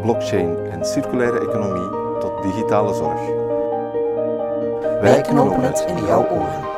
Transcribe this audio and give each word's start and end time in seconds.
blockchain 0.00 0.56
en 0.70 0.84
circulaire 0.84 1.40
economie 1.40 1.90
tot 2.20 2.42
digitale 2.42 2.94
zorg. 2.94 3.20
Wij 5.00 5.20
knopen 5.20 5.62
het 5.62 5.84
in 5.88 6.04
jouw 6.04 6.28
oren. 6.28 6.68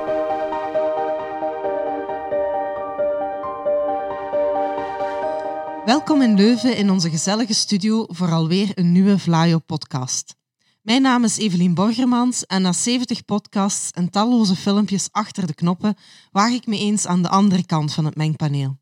Welkom 5.84 6.22
in 6.22 6.34
Leuven 6.34 6.76
in 6.76 6.90
onze 6.90 7.10
gezellige 7.10 7.54
studio 7.54 8.04
voor 8.08 8.30
alweer 8.32 8.70
een 8.74 8.92
nieuwe 8.92 9.18
Vlaio-podcast. 9.18 10.36
Mijn 10.82 11.02
naam 11.02 11.24
is 11.24 11.38
Evelien 11.38 11.74
Borgermans 11.74 12.46
en 12.46 12.62
na 12.62 12.72
70 12.72 13.24
podcasts 13.24 13.90
en 13.90 14.10
talloze 14.10 14.56
filmpjes 14.56 15.08
achter 15.10 15.46
de 15.46 15.54
knoppen 15.54 15.96
waag 16.30 16.50
ik 16.50 16.66
me 16.66 16.78
eens 16.78 17.06
aan 17.06 17.22
de 17.22 17.28
andere 17.28 17.66
kant 17.66 17.94
van 17.94 18.04
het 18.04 18.16
mengpaneel. 18.16 18.81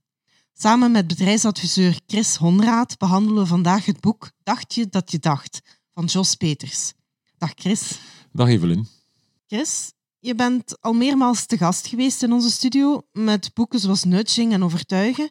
Samen 0.63 0.91
met 0.91 1.07
bedrijfsadviseur 1.07 2.01
Chris 2.07 2.37
Honraad 2.37 2.99
behandelen 2.99 3.43
we 3.43 3.49
vandaag 3.49 3.85
het 3.85 4.01
boek 4.01 4.31
Dacht 4.43 4.75
je 4.75 4.87
dat 4.89 5.11
je 5.11 5.19
dacht 5.19 5.61
van 5.91 6.05
Jos 6.05 6.35
Peters. 6.35 6.93
Dag 7.39 7.53
Chris. 7.55 7.99
Dag 8.33 8.49
Evelien. 8.49 8.89
Chris, 9.47 9.93
je 10.19 10.35
bent 10.35 10.81
al 10.81 10.93
meermaals 10.93 11.47
te 11.47 11.57
gast 11.57 11.87
geweest 11.87 12.23
in 12.23 12.33
onze 12.33 12.51
studio 12.51 13.03
met 13.13 13.51
boeken 13.55 13.81
zoals 13.81 14.05
Nudging 14.05 14.53
en 14.53 14.63
Overtuigen. 14.63 15.31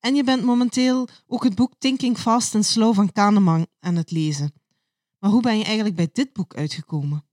En 0.00 0.14
je 0.14 0.24
bent 0.24 0.42
momenteel 0.42 1.08
ook 1.26 1.44
het 1.44 1.54
boek 1.54 1.72
Thinking 1.78 2.18
Fast 2.18 2.54
and 2.54 2.66
Slow 2.66 2.94
van 2.94 3.12
Kahneman 3.12 3.66
aan 3.80 3.96
het 3.96 4.10
lezen. 4.10 4.52
Maar 5.18 5.30
hoe 5.30 5.42
ben 5.42 5.58
je 5.58 5.64
eigenlijk 5.64 5.96
bij 5.96 6.08
dit 6.12 6.32
boek 6.32 6.54
uitgekomen? 6.54 7.27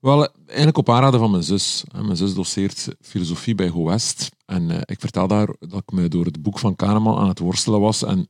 Wel, 0.00 0.28
eigenlijk 0.46 0.78
op 0.78 0.90
aanraden 0.90 1.20
van 1.20 1.30
mijn 1.30 1.42
zus. 1.42 1.84
Mijn 1.92 2.16
zus 2.16 2.34
doseert 2.34 2.88
filosofie 3.00 3.54
bij 3.54 3.68
Go 3.68 3.84
West. 3.84 4.30
En 4.46 4.70
eh, 4.70 4.80
ik 4.84 5.00
vertel 5.00 5.26
daar 5.26 5.46
dat 5.58 5.82
ik 5.86 5.92
me 5.92 6.08
door 6.08 6.24
het 6.24 6.42
boek 6.42 6.58
van 6.58 6.76
Kahneman 6.76 7.18
aan 7.18 7.28
het 7.28 7.38
worstelen 7.38 7.80
was. 7.80 8.02
En 8.02 8.28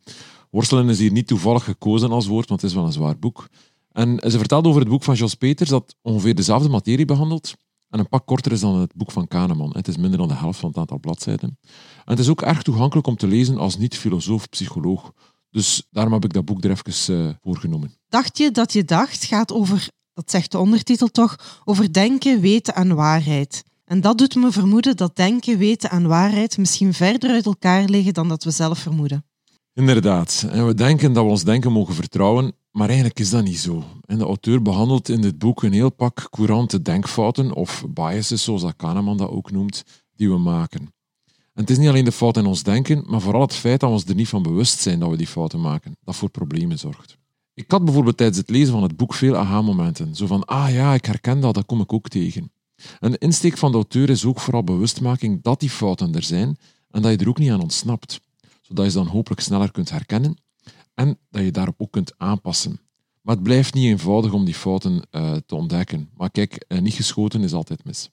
worstelen 0.50 0.88
is 0.88 0.98
hier 0.98 1.12
niet 1.12 1.26
toevallig 1.26 1.64
gekozen 1.64 2.10
als 2.10 2.26
woord, 2.26 2.48
want 2.48 2.60
het 2.60 2.70
is 2.70 2.76
wel 2.76 2.86
een 2.86 2.92
zwaar 2.92 3.18
boek. 3.18 3.48
En 3.92 4.30
ze 4.30 4.38
vertelde 4.38 4.68
over 4.68 4.80
het 4.80 4.90
boek 4.90 5.02
van 5.02 5.14
Jos 5.14 5.34
Peters, 5.34 5.70
dat 5.70 5.96
ongeveer 6.02 6.34
dezelfde 6.34 6.68
materie 6.68 7.04
behandelt. 7.04 7.54
En 7.88 7.98
een 7.98 8.08
pak 8.08 8.26
korter 8.26 8.52
is 8.52 8.60
dan 8.60 8.74
het 8.78 8.94
boek 8.94 9.10
van 9.10 9.28
Kahneman. 9.28 9.72
Het 9.76 9.88
is 9.88 9.96
minder 9.96 10.18
dan 10.18 10.28
de 10.28 10.34
helft 10.34 10.58
van 10.58 10.68
het 10.68 10.78
aantal 10.78 10.98
bladzijden. 10.98 11.58
En 12.04 12.10
het 12.10 12.18
is 12.18 12.28
ook 12.28 12.42
erg 12.42 12.62
toegankelijk 12.62 13.06
om 13.06 13.16
te 13.16 13.26
lezen 13.26 13.58
als 13.58 13.76
niet-filosoof, 13.76 14.48
psycholoog. 14.48 15.12
Dus 15.50 15.86
daarom 15.90 16.12
heb 16.12 16.24
ik 16.24 16.32
dat 16.32 16.44
boek 16.44 16.64
er 16.64 16.70
even 16.70 17.14
uh, 17.14 17.30
voor 17.42 17.56
genomen. 17.56 17.94
Dacht 18.08 18.38
je 18.38 18.50
dat 18.50 18.72
je 18.72 18.84
dacht 18.84 19.24
gaat 19.24 19.52
over, 19.52 19.88
dat 20.14 20.30
zegt 20.30 20.52
de 20.52 20.58
ondertitel 20.58 21.08
toch, 21.08 21.60
over 21.64 21.92
denken, 21.92 22.40
weten 22.40 22.74
en 22.74 22.94
waarheid. 22.94 23.64
En 23.84 24.00
dat 24.00 24.18
doet 24.18 24.34
me 24.34 24.52
vermoeden 24.52 24.96
dat 24.96 25.16
denken, 25.16 25.58
weten 25.58 25.90
en 25.90 26.06
waarheid 26.06 26.58
misschien 26.58 26.94
verder 26.94 27.30
uit 27.30 27.46
elkaar 27.46 27.84
liggen 27.84 28.14
dan 28.14 28.28
dat 28.28 28.44
we 28.44 28.50
zelf 28.50 28.78
vermoeden. 28.78 29.24
Inderdaad. 29.74 30.46
En 30.50 30.66
we 30.66 30.74
denken 30.74 31.12
dat 31.12 31.24
we 31.24 31.30
ons 31.30 31.44
denken 31.44 31.72
mogen 31.72 31.94
vertrouwen, 31.94 32.52
maar 32.70 32.86
eigenlijk 32.86 33.18
is 33.18 33.30
dat 33.30 33.44
niet 33.44 33.58
zo. 33.58 33.84
En 34.04 34.18
de 34.18 34.24
auteur 34.24 34.62
behandelt 34.62 35.08
in 35.08 35.20
dit 35.20 35.38
boek 35.38 35.62
een 35.62 35.72
heel 35.72 35.90
pak 35.90 36.28
courante 36.30 36.82
denkfouten, 36.82 37.54
of 37.54 37.84
biases 37.88 38.44
zoals 38.44 38.64
Kahneman 38.76 39.16
dat 39.16 39.30
ook 39.30 39.50
noemt, 39.50 39.84
die 40.16 40.28
we 40.28 40.38
maken. 40.38 40.80
En 41.54 41.66
het 41.66 41.70
is 41.70 41.78
niet 41.78 41.88
alleen 41.88 42.04
de 42.04 42.12
fout 42.12 42.36
in 42.36 42.46
ons 42.46 42.62
denken, 42.62 43.04
maar 43.06 43.20
vooral 43.20 43.40
het 43.40 43.54
feit 43.54 43.80
dat 43.80 43.88
we 43.88 43.94
ons 43.94 44.04
er 44.04 44.14
niet 44.14 44.28
van 44.28 44.42
bewust 44.42 44.80
zijn 44.80 44.98
dat 44.98 45.10
we 45.10 45.16
die 45.16 45.26
fouten 45.26 45.60
maken, 45.60 45.96
dat 46.04 46.16
voor 46.16 46.30
problemen 46.30 46.78
zorgt. 46.78 47.18
Ik 47.60 47.70
had 47.70 47.84
bijvoorbeeld 47.84 48.16
tijdens 48.16 48.38
het 48.38 48.50
lezen 48.50 48.72
van 48.72 48.82
het 48.82 48.96
boek 48.96 49.14
veel 49.14 49.36
aha-momenten. 49.36 50.14
Zo 50.14 50.26
van, 50.26 50.44
ah 50.44 50.72
ja, 50.72 50.94
ik 50.94 51.04
herken 51.04 51.40
dat, 51.40 51.54
dat 51.54 51.66
kom 51.66 51.80
ik 51.80 51.92
ook 51.92 52.08
tegen. 52.08 52.52
En 53.00 53.10
de 53.10 53.18
insteek 53.18 53.58
van 53.58 53.70
de 53.70 53.76
auteur 53.76 54.10
is 54.10 54.24
ook 54.24 54.40
vooral 54.40 54.64
bewustmaking 54.64 55.42
dat 55.42 55.60
die 55.60 55.70
fouten 55.70 56.14
er 56.14 56.22
zijn 56.22 56.56
en 56.90 57.02
dat 57.02 57.10
je 57.10 57.16
er 57.16 57.28
ook 57.28 57.38
niet 57.38 57.50
aan 57.50 57.60
ontsnapt. 57.60 58.20
Zodat 58.60 58.84
je 58.84 58.90
ze 58.90 58.96
dan 58.96 59.06
hopelijk 59.06 59.40
sneller 59.40 59.70
kunt 59.70 59.90
herkennen 59.90 60.36
en 60.94 61.18
dat 61.30 61.42
je 61.42 61.50
daarop 61.50 61.80
ook 61.80 61.92
kunt 61.92 62.14
aanpassen. 62.16 62.80
Maar 63.20 63.34
het 63.34 63.44
blijft 63.44 63.74
niet 63.74 63.84
eenvoudig 63.84 64.32
om 64.32 64.44
die 64.44 64.54
fouten 64.54 65.02
uh, 65.10 65.36
te 65.46 65.54
ontdekken. 65.54 66.10
Maar 66.16 66.30
kijk, 66.30 66.64
uh, 66.68 66.78
niet 66.78 66.94
geschoten 66.94 67.42
is 67.42 67.52
altijd 67.52 67.84
mis. 67.84 68.10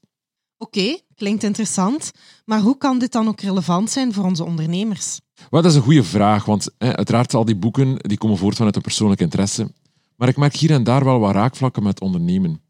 Oké, 0.57 0.99
klinkt 1.15 1.43
interessant. 1.43 2.11
Maar 2.45 2.59
hoe 2.59 2.77
kan 2.77 2.99
dit 2.99 3.11
dan 3.11 3.27
ook 3.27 3.41
relevant 3.41 3.89
zijn 3.89 4.13
voor 4.13 4.23
onze 4.25 4.43
ondernemers? 4.43 5.19
Well, 5.49 5.61
dat 5.61 5.71
is 5.71 5.75
een 5.75 5.83
goede 5.83 6.03
vraag, 6.03 6.45
want 6.45 6.69
hè, 6.77 6.95
uiteraard 6.95 7.33
al 7.33 7.45
die 7.45 7.55
boeken 7.55 7.97
die 7.97 8.17
komen 8.17 8.37
voort 8.37 8.55
vanuit 8.55 8.75
een 8.75 8.81
persoonlijk 8.81 9.21
interesse. 9.21 9.71
Maar 10.15 10.27
ik 10.27 10.37
merk 10.37 10.55
hier 10.55 10.71
en 10.71 10.83
daar 10.83 11.03
wel 11.03 11.19
wat 11.19 11.33
raakvlakken 11.33 11.83
met 11.83 12.01
ondernemen. 12.01 12.61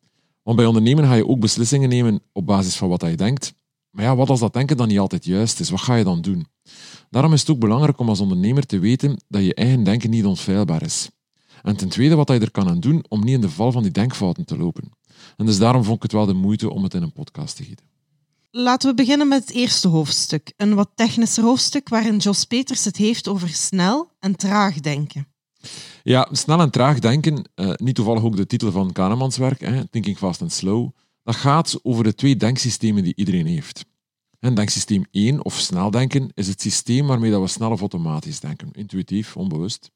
Want 0.44 0.58
bij 0.58 0.66
ondernemen 0.66 1.06
ga 1.06 1.14
je 1.14 1.28
ook 1.28 1.40
beslissingen 1.40 1.90
nemen 1.90 2.22
op 2.32 2.46
basis 2.46 2.76
van 2.76 2.90
wat 2.90 3.02
je 3.02 3.16
denkt. 3.16 3.54
Maar 3.90 4.06
ja, 4.06 4.16
wat 4.16 4.30
als 4.30 4.40
dat 4.40 4.54
denken 4.54 4.78
dan 4.78 4.88
niet 4.88 5.00
altijd 5.00 5.26
juist 5.26 5.60
is? 5.60 5.70
Wat 5.70 5.82
ga 5.82 5.96
je 5.96 6.04
dan 6.04 6.22
doen? 6.22 6.48
Daarom 7.10 7.34
is 7.34 7.40
het 7.40 7.50
ook 7.50 7.60
belangrijk 7.60 8.00
om 8.00 8.10
als 8.10 8.20
ondernemer 8.20 8.66
te 8.66 8.80
weten 8.80 9.18
dat 9.28 9.44
je 9.44 9.54
eigen 9.54 9.84
denken 9.84 10.10
niet 10.10 10.26
onfeilbaar 10.26 10.82
is. 10.82 11.10
En 11.64 11.76
ten 11.76 11.90
tweede 11.90 12.16
wat 12.16 12.28
je 12.28 12.40
er 12.40 12.52
kan 12.52 12.70
aan 12.70 12.80
doen 12.80 13.06
om 13.08 13.24
niet 13.24 13.34
in 13.34 13.42
de 13.42 13.50
val 13.50 13.72
van 13.72 13.84
die 13.84 13.92
denkfouten 13.92 14.46
te 14.46 14.58
lopen. 14.58 14.92
En 15.38 15.46
dus 15.46 15.58
daarom 15.58 15.84
vond 15.84 15.96
ik 15.96 16.04
het 16.04 16.12
wel 16.12 16.26
de 16.26 16.34
moeite 16.34 16.70
om 16.72 16.84
het 16.84 16.94
in 16.94 17.02
een 17.02 17.14
podcast 17.14 17.56
te 17.56 17.64
gieten. 17.64 17.86
Laten 18.52 18.90
we 18.90 18.96
beginnen 18.96 19.28
met 19.28 19.42
het 19.42 19.52
eerste 19.52 19.88
hoofdstuk. 19.88 20.54
Een 20.58 20.76
wat 20.76 20.92
technischer 20.96 21.44
hoofdstuk 21.44 21.90
waarin 21.90 22.18
Jos 22.18 22.46
Peters 22.46 22.86
het 22.86 22.98
heeft 22.98 23.28
over 23.28 23.50
snel 23.50 24.12
en 24.20 24.36
traag 24.36 24.80
denken. 24.80 25.28
Ja, 26.04 26.30
snel 26.32 26.60
en 26.60 26.70
traag 26.70 27.00
denken, 27.00 27.50
uh, 27.56 27.74
niet 27.76 27.96
toevallig 27.96 28.24
ook 28.24 28.36
de 28.36 28.46
titel 28.46 28.72
van 28.72 28.92
Kahnemans 28.92 29.38
werk, 29.38 29.88
Thinking 29.92 30.18
Fast 30.18 30.42
and 30.42 30.52
Slow, 30.52 30.90
dat 31.24 31.36
gaat 31.36 31.80
over 31.84 32.04
de 32.04 32.16
twee 32.16 32.36
denksystemen 32.36 33.04
die 33.04 33.16
iedereen 33.16 33.46
heeft. 33.46 33.86
En 34.40 34.54
denksysteem 34.54 35.06
1, 35.12 35.46
of 35.46 35.60
snel 35.60 35.92
denken, 35.92 36.32
is 36.34 36.48
het 36.48 36.62
systeem 36.62 37.08
waarmee 37.08 37.32
dat 37.32 37.42
we 37.42 37.48
snel 37.48 37.72
of 37.72 37.80
automatisch 37.80 38.40
denken, 38.40 38.72
intuïtief, 38.72 39.38
onbewust. 39.38 39.92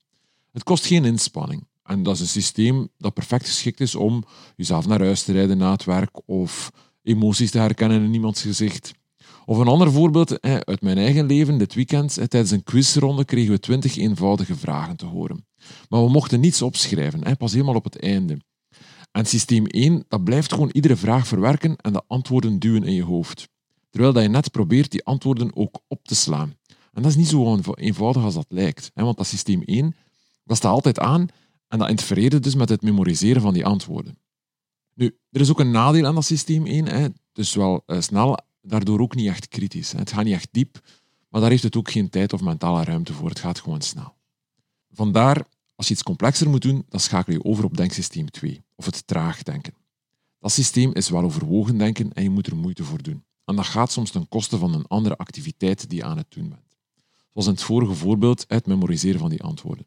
Het 0.51 0.63
kost 0.63 0.85
geen 0.85 1.05
inspanning. 1.05 1.67
En 1.83 2.03
dat 2.03 2.15
is 2.15 2.21
een 2.21 2.27
systeem 2.27 2.89
dat 2.97 3.13
perfect 3.13 3.45
geschikt 3.45 3.79
is 3.79 3.95
om 3.95 4.23
jezelf 4.55 4.87
naar 4.87 4.99
huis 4.99 5.23
te 5.23 5.31
rijden 5.31 5.57
na 5.57 5.71
het 5.71 5.83
werk 5.83 6.19
of 6.25 6.71
emoties 7.03 7.51
te 7.51 7.59
herkennen 7.59 8.03
in 8.03 8.13
iemands 8.13 8.41
gezicht. 8.41 8.93
Of 9.45 9.57
een 9.57 9.67
ander 9.67 9.91
voorbeeld 9.91 10.41
uit 10.41 10.81
mijn 10.81 10.97
eigen 10.97 11.25
leven. 11.25 11.57
Dit 11.57 11.73
weekend, 11.73 12.13
tijdens 12.13 12.51
een 12.51 12.63
quizronde, 12.63 13.25
kregen 13.25 13.51
we 13.51 13.59
twintig 13.59 13.97
eenvoudige 13.97 14.55
vragen 14.55 14.95
te 14.95 15.05
horen. 15.05 15.45
Maar 15.89 16.03
we 16.03 16.09
mochten 16.09 16.39
niets 16.39 16.61
opschrijven, 16.61 17.37
pas 17.37 17.51
helemaal 17.51 17.75
op 17.75 17.83
het 17.83 17.99
einde. 17.99 18.37
En 19.11 19.25
systeem 19.25 19.65
1, 19.65 20.05
dat 20.07 20.23
blijft 20.23 20.53
gewoon 20.53 20.69
iedere 20.71 20.95
vraag 20.95 21.27
verwerken 21.27 21.75
en 21.75 21.93
de 21.93 22.03
antwoorden 22.07 22.59
duwen 22.59 22.83
in 22.83 22.93
je 22.93 23.03
hoofd. 23.03 23.49
Terwijl 23.89 24.13
dat 24.13 24.23
je 24.23 24.29
net 24.29 24.51
probeert 24.51 24.91
die 24.91 25.03
antwoorden 25.03 25.55
ook 25.55 25.79
op 25.87 26.05
te 26.07 26.15
slaan. 26.15 26.55
En 26.93 27.01
dat 27.01 27.11
is 27.11 27.17
niet 27.17 27.27
zo 27.27 27.57
eenvoudig 27.73 28.23
als 28.23 28.33
dat 28.33 28.45
lijkt. 28.49 28.91
Want 28.93 29.17
dat 29.17 29.27
systeem 29.27 29.61
1, 29.65 29.95
dat 30.43 30.57
staat 30.57 30.71
altijd 30.71 30.99
aan 30.99 31.27
en 31.67 31.79
dat 31.79 31.89
interfereert 31.89 32.43
dus 32.43 32.55
met 32.55 32.69
het 32.69 32.81
memoriseren 32.81 33.41
van 33.41 33.53
die 33.53 33.65
antwoorden. 33.65 34.17
Nu, 35.01 35.17
er 35.31 35.41
is 35.41 35.49
ook 35.49 35.59
een 35.59 35.71
nadeel 35.71 36.05
aan 36.05 36.15
dat 36.15 36.25
systeem 36.25 36.65
1. 36.65 36.85
Hè. 36.85 37.07
Dus 37.33 37.53
wel 37.53 37.83
uh, 37.87 38.01
snel, 38.01 38.37
daardoor 38.61 38.99
ook 38.99 39.15
niet 39.15 39.27
echt 39.27 39.47
kritisch. 39.47 39.91
Het 39.91 40.11
gaat 40.11 40.23
niet 40.23 40.33
echt 40.33 40.47
diep, 40.51 40.79
maar 41.29 41.41
daar 41.41 41.49
heeft 41.49 41.63
het 41.63 41.75
ook 41.75 41.91
geen 41.91 42.09
tijd 42.09 42.33
of 42.33 42.41
mentale 42.41 42.83
ruimte 42.83 43.13
voor. 43.13 43.29
Het 43.29 43.39
gaat 43.39 43.59
gewoon 43.59 43.81
snel. 43.81 44.13
Vandaar, 44.91 45.43
als 45.75 45.87
je 45.87 45.93
iets 45.93 46.03
complexer 46.03 46.49
moet 46.49 46.61
doen, 46.61 46.85
dan 46.89 46.99
schakel 46.99 47.33
je 47.33 47.43
over 47.43 47.63
op 47.63 47.77
denksysteem 47.77 48.29
2, 48.29 48.63
of 48.75 48.85
het 48.85 49.07
traag 49.07 49.43
denken. 49.43 49.73
Dat 50.39 50.51
systeem 50.51 50.93
is 50.93 51.09
wel 51.09 51.23
overwogen 51.23 51.77
denken 51.77 52.13
en 52.13 52.23
je 52.23 52.29
moet 52.29 52.47
er 52.47 52.55
moeite 52.55 52.83
voor 52.83 53.01
doen. 53.01 53.23
En 53.45 53.55
dat 53.55 53.65
gaat 53.65 53.91
soms 53.91 54.11
ten 54.11 54.27
koste 54.27 54.57
van 54.57 54.73
een 54.73 54.87
andere 54.87 55.17
activiteit 55.17 55.89
die 55.89 55.97
je 55.97 56.05
aan 56.05 56.17
het 56.17 56.31
doen 56.31 56.49
bent. 56.49 56.77
Zoals 57.31 57.47
in 57.47 57.53
het 57.53 57.63
vorige 57.63 57.93
voorbeeld, 57.93 58.45
het 58.47 58.65
memoriseren 58.65 59.19
van 59.19 59.29
die 59.29 59.43
antwoorden. 59.43 59.85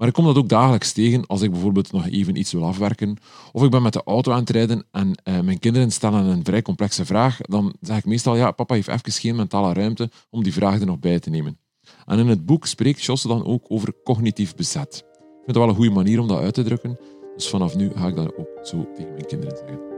Maar 0.00 0.08
ik 0.08 0.14
kom 0.14 0.24
dat 0.24 0.36
ook 0.36 0.48
dagelijks 0.48 0.92
tegen 0.92 1.26
als 1.26 1.42
ik 1.42 1.50
bijvoorbeeld 1.50 1.92
nog 1.92 2.08
even 2.08 2.36
iets 2.36 2.52
wil 2.52 2.64
afwerken. 2.64 3.16
Of 3.52 3.62
ik 3.62 3.70
ben 3.70 3.82
met 3.82 3.92
de 3.92 4.02
auto 4.04 4.32
aan 4.32 4.40
het 4.40 4.50
rijden 4.50 4.84
en 4.90 5.08
uh, 5.24 5.40
mijn 5.40 5.58
kinderen 5.58 5.90
stellen 5.90 6.24
een 6.24 6.44
vrij 6.44 6.62
complexe 6.62 7.04
vraag. 7.04 7.40
Dan 7.40 7.74
zeg 7.80 7.96
ik 7.96 8.04
meestal, 8.04 8.36
ja, 8.36 8.50
papa 8.50 8.74
heeft 8.74 8.88
even 8.88 9.12
geen 9.12 9.36
mentale 9.36 9.72
ruimte 9.72 10.10
om 10.30 10.42
die 10.42 10.52
vraag 10.52 10.80
er 10.80 10.86
nog 10.86 10.98
bij 10.98 11.18
te 11.18 11.30
nemen. 11.30 11.58
En 12.06 12.18
in 12.18 12.28
het 12.28 12.46
boek 12.46 12.66
spreekt 12.66 13.04
Josse 13.04 13.28
dan 13.28 13.44
ook 13.44 13.64
over 13.68 13.92
cognitief 14.04 14.54
bezet. 14.54 15.04
Ik 15.06 15.26
vind 15.34 15.46
het 15.46 15.56
wel 15.56 15.68
een 15.68 15.74
goede 15.74 15.90
manier 15.90 16.20
om 16.20 16.28
dat 16.28 16.38
uit 16.38 16.54
te 16.54 16.62
drukken. 16.62 16.98
Dus 17.34 17.48
vanaf 17.48 17.76
nu 17.76 17.90
ga 17.96 18.06
ik 18.06 18.16
dat 18.16 18.36
ook 18.36 18.48
zo 18.62 18.88
tegen 18.94 19.12
mijn 19.12 19.26
kinderen 19.26 19.56
zeggen. 19.56 19.89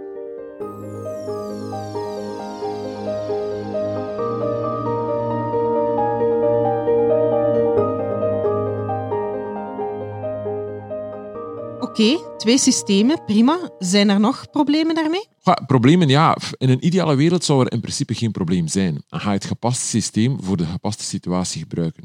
Oké, 11.92 12.36
twee 12.36 12.58
systemen, 12.58 13.24
prima. 13.24 13.70
Zijn 13.78 14.08
er 14.08 14.20
nog 14.20 14.50
problemen 14.50 14.94
daarmee? 14.94 15.26
Ja, 15.42 15.54
problemen, 15.66 16.08
ja. 16.08 16.36
In 16.58 16.68
een 16.68 16.86
ideale 16.86 17.14
wereld 17.14 17.44
zou 17.44 17.64
er 17.64 17.72
in 17.72 17.80
principe 17.80 18.14
geen 18.14 18.30
probleem 18.30 18.68
zijn. 18.68 19.02
Dan 19.08 19.20
ga 19.20 19.28
je 19.28 19.34
het 19.34 19.44
gepaste 19.44 19.84
systeem 19.84 20.42
voor 20.42 20.56
de 20.56 20.66
gepaste 20.66 21.04
situatie 21.04 21.60
gebruiken. 21.60 22.04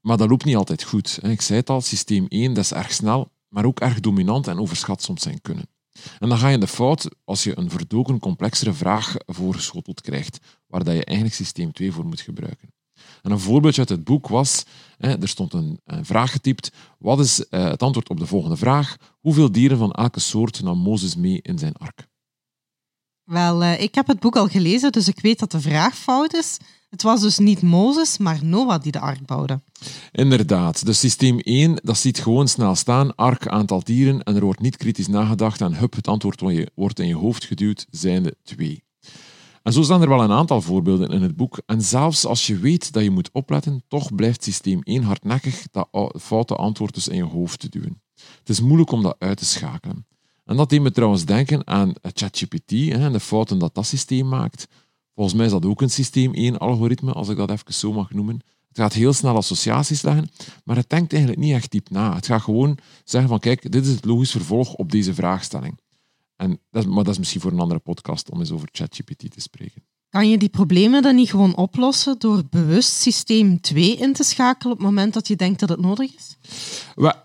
Maar 0.00 0.16
dat 0.16 0.28
loopt 0.28 0.44
niet 0.44 0.56
altijd 0.56 0.82
goed. 0.82 1.18
Ik 1.22 1.40
zei 1.40 1.58
het 1.58 1.70
al, 1.70 1.80
systeem 1.80 2.26
1 2.28 2.54
dat 2.54 2.64
is 2.64 2.72
erg 2.72 2.92
snel, 2.92 3.30
maar 3.48 3.64
ook 3.64 3.80
erg 3.80 4.00
dominant 4.00 4.46
en 4.46 4.58
overschat 4.58 5.02
soms 5.02 5.22
zijn 5.22 5.40
kunnen. 5.40 5.68
En 6.18 6.28
dan 6.28 6.38
ga 6.38 6.48
je 6.48 6.54
in 6.54 6.60
de 6.60 6.66
fout 6.66 7.08
als 7.24 7.44
je 7.44 7.58
een 7.58 7.70
verdoken, 7.70 8.18
complexere 8.18 8.72
vraag 8.72 9.14
voorgeschoteld 9.26 10.00
krijgt, 10.00 10.38
waar 10.66 10.84
dat 10.84 10.94
je 10.94 11.04
eigenlijk 11.04 11.36
systeem 11.36 11.72
2 11.72 11.92
voor 11.92 12.06
moet 12.06 12.20
gebruiken. 12.20 12.72
En 13.22 13.30
een 13.30 13.40
voorbeeldje 13.40 13.80
uit 13.80 13.88
het 13.88 14.04
boek 14.04 14.28
was, 14.28 14.64
er 14.98 15.28
stond 15.28 15.52
een, 15.52 15.80
vraag 15.84 16.30
getypt, 16.30 16.72
wat 16.98 17.20
is 17.20 17.48
eh, 17.48 17.64
het 17.64 17.82
antwoord 17.82 18.08
op 18.08 18.18
de 18.18 18.26
volgende 18.26 18.56
vraag? 18.56 18.96
Hoeveel 19.20 19.52
dieren 19.52 19.78
van 19.78 19.92
elke 19.92 20.20
soort 20.20 20.62
nam 20.62 20.78
Mozes 20.78 21.16
mee 21.16 21.40
in 21.42 21.58
zijn 21.58 21.76
ark? 21.76 22.06
Wel, 23.24 23.62
eh, 23.62 23.80
ik 23.80 23.94
heb 23.94 24.06
het 24.06 24.20
boek 24.20 24.36
al 24.36 24.48
gelezen, 24.48 24.92
dus 24.92 25.08
ik 25.08 25.20
weet 25.20 25.38
dat 25.38 25.50
de 25.50 25.60
vraag 25.60 25.96
fout 25.96 26.34
is. 26.34 26.56
Het 26.90 27.02
was 27.02 27.20
dus 27.20 27.38
niet 27.38 27.62
Mozes, 27.62 28.18
maar 28.18 28.44
Noah 28.44 28.82
die 28.82 28.92
de 28.92 29.00
ark 29.00 29.26
bouwde. 29.26 29.60
Inderdaad. 30.12 30.84
Dus 30.86 30.98
systeem 30.98 31.38
1, 31.38 31.80
dat 31.82 31.98
ziet 31.98 32.18
gewoon 32.18 32.48
snel 32.48 32.74
staan, 32.74 33.14
ark, 33.14 33.46
aantal 33.46 33.82
dieren, 33.84 34.22
en 34.22 34.36
er 34.36 34.44
wordt 34.44 34.60
niet 34.60 34.76
kritisch 34.76 35.08
nagedacht 35.08 35.60
en 35.60 35.74
hup, 35.74 35.94
het 35.94 36.08
antwoord 36.08 36.70
wordt 36.74 36.98
in 36.98 37.06
je 37.06 37.16
hoofd 37.16 37.44
geduwd, 37.44 37.86
zijnde 37.90 38.36
2. 38.42 38.87
En 39.68 39.74
zo 39.74 39.82
zijn 39.82 40.02
er 40.02 40.08
wel 40.08 40.22
een 40.22 40.32
aantal 40.32 40.60
voorbeelden 40.60 41.08
in 41.08 41.22
het 41.22 41.36
boek. 41.36 41.60
En 41.66 41.82
zelfs 41.82 42.24
als 42.24 42.46
je 42.46 42.58
weet 42.58 42.92
dat 42.92 43.02
je 43.02 43.10
moet 43.10 43.30
opletten, 43.32 43.82
toch 43.88 44.14
blijft 44.14 44.44
systeem 44.44 44.80
1 44.82 45.02
hardnekkig 45.02 45.62
dat 45.70 46.14
foute 46.20 46.56
antwoord 46.56 46.94
dus 46.94 47.08
in 47.08 47.16
je 47.16 47.22
hoofd 47.22 47.60
te 47.60 47.68
duwen. 47.68 48.02
Het 48.38 48.48
is 48.48 48.60
moeilijk 48.60 48.90
om 48.90 49.02
dat 49.02 49.16
uit 49.18 49.38
te 49.38 49.44
schakelen. 49.44 50.06
En 50.44 50.56
dat 50.56 50.70
deed 50.70 50.80
me 50.80 50.90
trouwens 50.90 51.24
denken 51.24 51.66
aan 51.66 51.92
ChatGPT 52.02 52.72
en 52.72 53.12
de 53.12 53.20
fouten 53.20 53.58
dat 53.58 53.74
dat 53.74 53.86
systeem 53.86 54.28
maakt. 54.28 54.66
Volgens 55.14 55.36
mij 55.36 55.46
is 55.46 55.52
dat 55.52 55.66
ook 55.66 55.80
een 55.80 55.90
systeem 55.90 56.54
1-algoritme, 56.54 57.12
als 57.12 57.28
ik 57.28 57.36
dat 57.36 57.50
even 57.50 57.74
zo 57.74 57.92
mag 57.92 58.10
noemen. 58.10 58.40
Het 58.68 58.78
gaat 58.78 58.92
heel 58.92 59.12
snel 59.12 59.36
associaties 59.36 60.02
leggen, 60.02 60.30
maar 60.64 60.76
het 60.76 60.90
denkt 60.90 61.12
eigenlijk 61.12 61.42
niet 61.42 61.54
echt 61.54 61.70
diep 61.70 61.90
na. 61.90 62.14
Het 62.14 62.26
gaat 62.26 62.42
gewoon 62.42 62.78
zeggen 63.04 63.30
van 63.30 63.38
kijk, 63.38 63.72
dit 63.72 63.86
is 63.86 63.94
het 63.94 64.04
logisch 64.04 64.30
vervolg 64.30 64.74
op 64.74 64.90
deze 64.90 65.14
vraagstelling. 65.14 65.78
En 66.38 66.60
dat, 66.70 66.86
maar 66.86 67.04
dat 67.04 67.12
is 67.12 67.18
misschien 67.18 67.40
voor 67.40 67.52
een 67.52 67.60
andere 67.60 67.80
podcast 67.80 68.30
om 68.30 68.38
eens 68.38 68.50
over 68.50 68.68
ChatGPT 68.72 69.30
te 69.30 69.40
spreken. 69.40 69.82
Kan 70.08 70.30
je 70.30 70.38
die 70.38 70.48
problemen 70.48 71.02
dan 71.02 71.14
niet 71.14 71.30
gewoon 71.30 71.56
oplossen 71.56 72.18
door 72.18 72.42
bewust 72.50 72.92
systeem 72.92 73.60
2 73.60 73.96
in 73.96 74.12
te 74.12 74.24
schakelen 74.24 74.72
op 74.72 74.78
het 74.78 74.86
moment 74.86 75.14
dat 75.14 75.28
je 75.28 75.36
denkt 75.36 75.60
dat 75.60 75.68
het 75.68 75.80
nodig 75.80 76.14
is? 76.14 76.36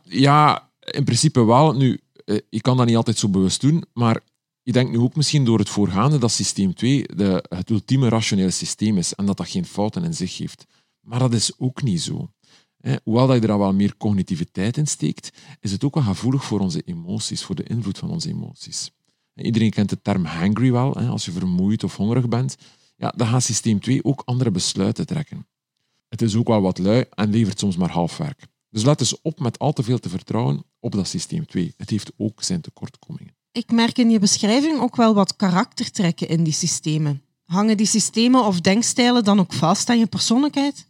Ja, 0.04 0.70
in 0.80 1.04
principe 1.04 1.44
wel. 1.44 1.74
Nu, 1.74 2.02
je 2.26 2.44
eh, 2.50 2.62
kan 2.62 2.78
dat 2.78 2.86
niet 2.86 2.96
altijd 2.96 3.18
zo 3.18 3.30
bewust 3.30 3.62
doen, 3.62 3.84
maar 3.94 4.22
je 4.62 4.72
denkt 4.72 4.92
nu 4.92 4.98
ook 4.98 5.16
misschien 5.16 5.46
door 5.46 5.60
het 5.60 5.70
voorgaande 5.70 6.18
dat 6.18 6.32
systeem 6.32 6.74
2 6.74 7.04
de, 7.16 7.46
het 7.50 7.70
ultieme 7.70 8.10
rationele 8.10 8.52
systeem 8.52 8.98
is 8.98 9.14
en 9.14 9.26
dat 9.26 9.38
dat 9.38 9.50
geen 9.50 9.66
fouten 9.66 10.04
in 10.04 10.14
zich 10.14 10.38
heeft. 10.38 10.66
Maar 11.00 11.20
dat 11.20 11.34
is 11.34 11.52
ook 11.58 11.82
niet 11.82 12.02
zo. 12.02 12.30
Hoewel 13.04 13.28
dat 13.28 13.36
je 13.36 13.42
er 13.42 13.52
al 13.52 13.60
wel 13.60 13.74
meer 13.74 13.98
cognitiviteit 13.98 14.78
in 14.78 14.88
steekt, 14.88 15.30
is 15.60 15.72
het 15.72 15.84
ook 15.84 15.94
wel 15.94 16.04
gevoelig 16.04 16.44
voor 16.44 16.60
onze 16.60 16.82
emoties, 16.82 17.44
voor 17.44 17.56
de 17.56 17.64
invloed 17.64 17.98
van 17.98 18.10
onze 18.10 18.30
emoties. 18.30 18.92
Iedereen 19.36 19.70
kent 19.70 19.90
de 19.90 20.02
term 20.02 20.26
hangry 20.26 20.72
wel. 20.72 20.96
Als 20.96 21.26
je 21.26 21.32
vermoeid 21.32 21.84
of 21.84 21.96
hongerig 21.96 22.28
bent, 22.28 22.58
ja, 22.96 23.14
dan 23.16 23.28
gaat 23.28 23.44
systeem 23.44 23.80
2 23.80 24.04
ook 24.04 24.22
andere 24.26 24.52
besluiten 24.52 25.06
trekken. 25.06 25.48
Het 26.08 26.22
is 26.22 26.36
ook 26.36 26.48
wel 26.48 26.62
wat 26.62 26.78
lui 26.78 27.06
en 27.10 27.30
levert 27.30 27.60
soms 27.60 27.78
maar 27.78 27.92
half 27.92 28.18
werk. 28.18 28.46
Dus 28.70 28.84
let 28.84 29.00
eens 29.00 29.22
op 29.22 29.40
met 29.40 29.60
al 29.60 29.74
te 29.74 29.84
veel 29.84 30.00
te 30.00 30.10
vertrouwen 30.10 30.64
op 30.80 30.92
dat 30.92 31.08
systeem 31.08 31.46
2. 31.46 31.74
Het 31.78 31.90
heeft 31.90 32.12
ook 32.18 32.44
zijn 32.44 32.62
tekortkomingen. 32.62 33.36
Ik 33.52 33.72
merk 33.72 33.98
in 33.98 34.10
je 34.10 34.20
beschrijving 34.20 34.80
ook 34.80 34.96
wel 34.96 35.14
wat 35.14 35.36
karaktertrekken 35.36 36.28
in 36.28 36.44
die 36.44 36.54
systemen. 36.54 37.22
Hangen 37.44 37.78
die 37.78 37.86
systemen 37.86 38.46
of 38.46 38.62
denkstijlen 38.62 39.24
dan 39.24 39.40
ook 39.40 39.54
vast 39.54 39.90
aan 39.90 40.00
je 40.00 40.06
persoonlijkheid? 40.06 40.88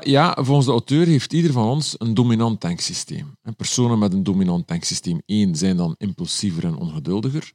Ja, 0.00 0.36
volgens 0.40 0.66
de 0.66 0.72
auteur 0.72 1.06
heeft 1.06 1.32
ieder 1.32 1.52
van 1.52 1.68
ons 1.68 1.94
een 1.98 2.14
dominant 2.14 2.60
denksysteem. 2.60 3.36
En 3.42 3.56
personen 3.56 3.98
met 3.98 4.12
een 4.12 4.22
dominant 4.22 4.68
denksysteem 4.68 5.22
1 5.26 5.56
zijn 5.56 5.76
dan 5.76 5.94
impulsiever 5.98 6.64
en 6.64 6.76
ongeduldiger. 6.76 7.52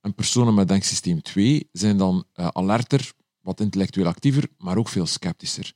En 0.00 0.14
personen 0.14 0.54
met 0.54 0.68
denksysteem 0.68 1.22
2 1.22 1.68
zijn 1.72 1.96
dan 1.96 2.24
uh, 2.34 2.48
alerter, 2.52 3.12
wat 3.40 3.60
intellectueel 3.60 4.06
actiever, 4.06 4.48
maar 4.58 4.76
ook 4.76 4.88
veel 4.88 5.06
sceptischer. 5.06 5.72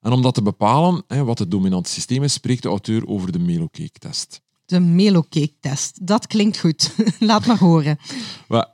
En 0.00 0.12
om 0.12 0.22
dat 0.22 0.34
te 0.34 0.42
bepalen, 0.42 1.02
hè, 1.06 1.24
wat 1.24 1.38
het 1.38 1.50
dominante 1.50 1.90
systeem 1.90 2.22
is, 2.22 2.32
spreekt 2.32 2.62
de 2.62 2.68
auteur 2.68 3.06
over 3.06 3.32
de 3.32 3.38
Melo-cake-test. 3.38 4.40
De 4.66 4.80
Melo-cake-test, 4.80 6.06
dat 6.06 6.26
klinkt 6.26 6.58
goed. 6.58 6.94
Laat 7.18 7.46
maar 7.46 7.58
horen. 7.58 7.98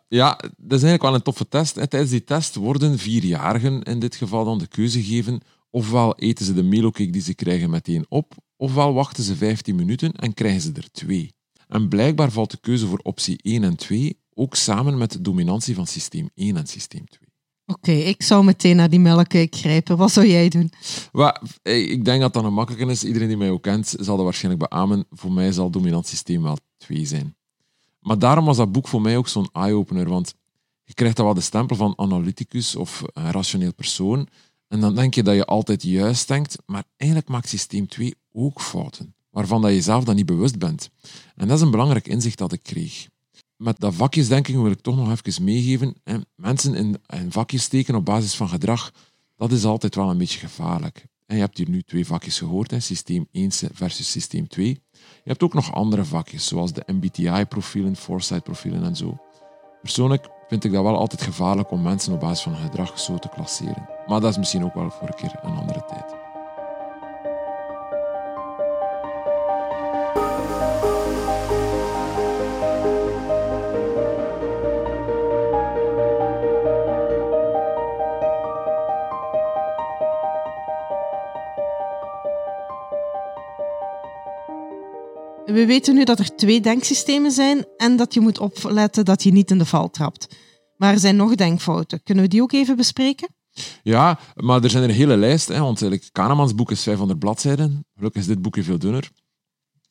ja, 0.09 0.37
dat 0.37 0.79
is 0.79 0.83
eigenlijk 0.83 1.03
wel 1.03 1.15
een 1.15 1.23
toffe 1.23 1.49
test. 1.49 1.75
Tijdens 1.75 2.11
die 2.11 2.25
test 2.25 2.55
worden 2.55 2.99
vierjarigen 2.99 3.83
in 3.83 3.99
dit 3.99 4.15
geval 4.17 4.45
dan 4.45 4.59
de 4.59 4.67
keuze 4.67 5.03
gegeven 5.03 5.41
Ofwel 5.75 6.15
eten 6.17 6.45
ze 6.45 6.55
de 6.55 6.63
melocake 6.63 7.11
die 7.11 7.23
ze 7.23 7.35
krijgen 7.35 7.71
meteen 7.71 8.07
op, 8.09 8.35
ofwel 8.57 8.93
wachten 8.93 9.25
ze 9.25 9.37
15 9.37 9.75
minuten 9.75 10.13
en 10.13 10.35
krijgen 10.35 10.61
ze 10.61 10.73
er 10.73 10.91
twee. 10.91 11.35
En 11.69 11.89
blijkbaar 11.89 12.31
valt 12.31 12.51
de 12.51 12.57
keuze 12.61 12.87
voor 12.87 13.01
optie 13.03 13.39
1 13.43 13.65
en 13.65 13.77
2 13.77 14.19
ook 14.35 14.55
samen 14.55 14.99
met 14.99 15.13
de 15.13 15.21
dominantie 15.21 15.75
van 15.75 15.87
systeem 15.87 16.31
1 16.35 16.57
en 16.57 16.67
systeem 16.67 17.05
2. 17.09 17.29
Oké, 17.67 17.93
ik 17.93 18.23
zou 18.23 18.45
meteen 18.45 18.77
naar 18.77 18.91
die 18.91 19.01
melkcake 19.01 19.57
grijpen. 19.57 19.97
Wat 19.97 20.13
zou 20.13 20.27
jij 20.27 20.49
doen? 20.49 20.73
Ik 21.63 22.05
denk 22.05 22.21
dat 22.21 22.33
dat 22.33 22.45
een 22.45 22.53
makkelijke 22.53 22.91
is. 22.93 23.05
Iedereen 23.05 23.29
die 23.29 23.37
mij 23.37 23.51
ook 23.51 23.63
kent, 23.63 23.95
zal 23.99 24.17
dat 24.17 24.25
waarschijnlijk 24.25 24.71
beamen. 24.71 25.07
Voor 25.11 25.33
mij 25.33 25.53
zal 25.53 25.71
dominant 25.71 26.07
systeem 26.07 26.43
wel 26.43 26.59
2 26.77 27.07
zijn. 27.07 27.37
Maar 28.01 28.19
daarom 28.19 28.45
was 28.45 28.57
dat 28.57 28.73
boek 28.73 28.89
voor 28.89 29.01
mij 29.01 29.17
ook 29.17 29.29
zo'n 29.29 29.49
eye-opener, 29.53 30.09
want 30.09 30.35
je 30.85 30.95
krijgt 30.95 31.17
dan 31.17 31.25
wel 31.25 31.35
de 31.35 31.41
stempel 31.41 31.77
van 31.77 31.93
analyticus 31.97 32.77
of 32.77 33.03
een 33.13 33.31
rationeel 33.31 33.75
persoon. 33.75 34.29
En 34.69 34.81
dan 34.81 34.95
denk 34.95 35.15
je 35.15 35.23
dat 35.23 35.35
je 35.35 35.45
altijd 35.45 35.83
juist 35.83 36.29
denkt, 36.29 36.57
maar 36.67 36.85
eigenlijk 36.97 37.31
maakt 37.31 37.49
systeem 37.49 37.89
2 37.89 38.15
ook 38.33 38.61
fouten, 38.61 39.15
waarvan 39.31 39.63
dat 39.63 39.73
je 39.73 39.81
zelf 39.81 40.05
dan 40.05 40.17
niet 40.17 40.27
bewust 40.27 40.59
bent. 40.59 40.91
En 41.35 41.49
dat 41.49 41.57
is 41.57 41.63
een 41.63 41.71
belangrijk 41.71 42.09
inzicht 42.09 42.39
dat 42.39 42.53
ik 42.53 42.63
kreeg. 42.63 43.09
Met 43.57 43.79
dat 43.79 43.95
vakjesdenken 43.95 44.63
wil 44.63 44.71
ik 44.71 44.81
toch 44.81 44.97
nog 44.97 45.11
even 45.11 45.45
meegeven. 45.45 45.95
Hè. 46.05 46.17
Mensen 46.35 46.75
in, 46.75 47.01
vakjes 47.29 47.63
steken 47.63 47.95
op 47.95 48.05
basis 48.05 48.35
van 48.35 48.49
gedrag, 48.49 48.93
dat 49.37 49.53
is 49.53 49.65
altijd 49.65 49.95
wel 49.95 50.11
een 50.11 50.19
beetje 50.19 50.39
gevaarlijk. 50.39 51.07
En 51.27 51.37
je 51.37 51.43
hebt 51.43 51.59
hier 51.59 51.69
nu 51.69 51.83
twee 51.83 52.07
vakjes 52.07 52.39
gehoord, 52.39 52.71
hè, 52.71 52.81
systeem 52.81 53.29
1 53.31 53.51
versus 53.73 54.11
systeem 54.11 54.49
2. 54.49 54.83
Je 54.93 55.31
hebt 55.31 55.43
ook 55.43 55.55
nog 55.55 55.73
andere 55.73 56.05
vakjes, 56.05 56.47
zoals 56.47 56.73
de 56.73 56.83
MBTI-profielen, 56.87 57.97
Foresight-profielen 57.97 58.85
en 58.85 58.97
zo. 58.97 59.19
Persoonlijk 59.83 60.29
vind 60.49 60.65
ik 60.65 60.73
dat 60.73 60.83
wel 60.83 60.97
altijd 60.97 61.23
gevaarlijk 61.23 61.71
om 61.71 61.83
mensen 61.83 62.13
op 62.13 62.21
basis 62.21 62.43
van 62.43 62.57
gedrag 62.57 62.99
zo 62.99 63.19
te 63.19 63.29
klasseren. 63.29 63.89
Maar 64.07 64.21
dat 64.21 64.31
is 64.31 64.39
misschien 64.39 64.65
ook 64.65 64.75
wel 64.75 64.91
voor 64.91 65.09
een 65.09 65.15
keer 65.15 65.35
een 65.43 65.57
andere 65.57 65.85
tijd. 65.87 66.24
We 85.55 85.67
weten 85.67 85.95
nu 85.95 86.05
dat 86.05 86.19
er 86.19 86.37
twee 86.37 86.61
denksystemen 86.61 87.31
zijn 87.31 87.65
en 87.77 87.97
dat 87.97 88.15
je 88.15 88.21
moet 88.21 88.39
opletten 88.39 89.05
dat 89.05 89.23
je 89.23 89.33
niet 89.33 89.51
in 89.51 89.59
de 89.59 89.65
val 89.65 89.91
trapt. 89.91 90.37
Maar 90.77 90.93
er 90.93 90.99
zijn 90.99 91.17
nog 91.17 91.35
denkfouten. 91.35 92.03
Kunnen 92.03 92.25
we 92.25 92.31
die 92.31 92.43
ook 92.43 92.53
even 92.53 92.77
bespreken? 92.77 93.29
Ja, 93.83 94.19
maar 94.35 94.63
er 94.63 94.71
zijn 94.71 94.83
er 94.83 94.89
een 94.89 94.95
hele 94.95 95.17
lijst. 95.17 95.49
Hè, 95.49 95.61
want 95.61 96.11
Kahnemans 96.13 96.55
boek 96.55 96.71
is 96.71 96.83
500 96.83 97.19
bladzijden. 97.19 97.87
Gelukkig 97.97 98.21
is 98.21 98.27
dit 98.27 98.43
boekje 98.43 98.63
veel 98.63 98.79
dunner. 98.79 99.11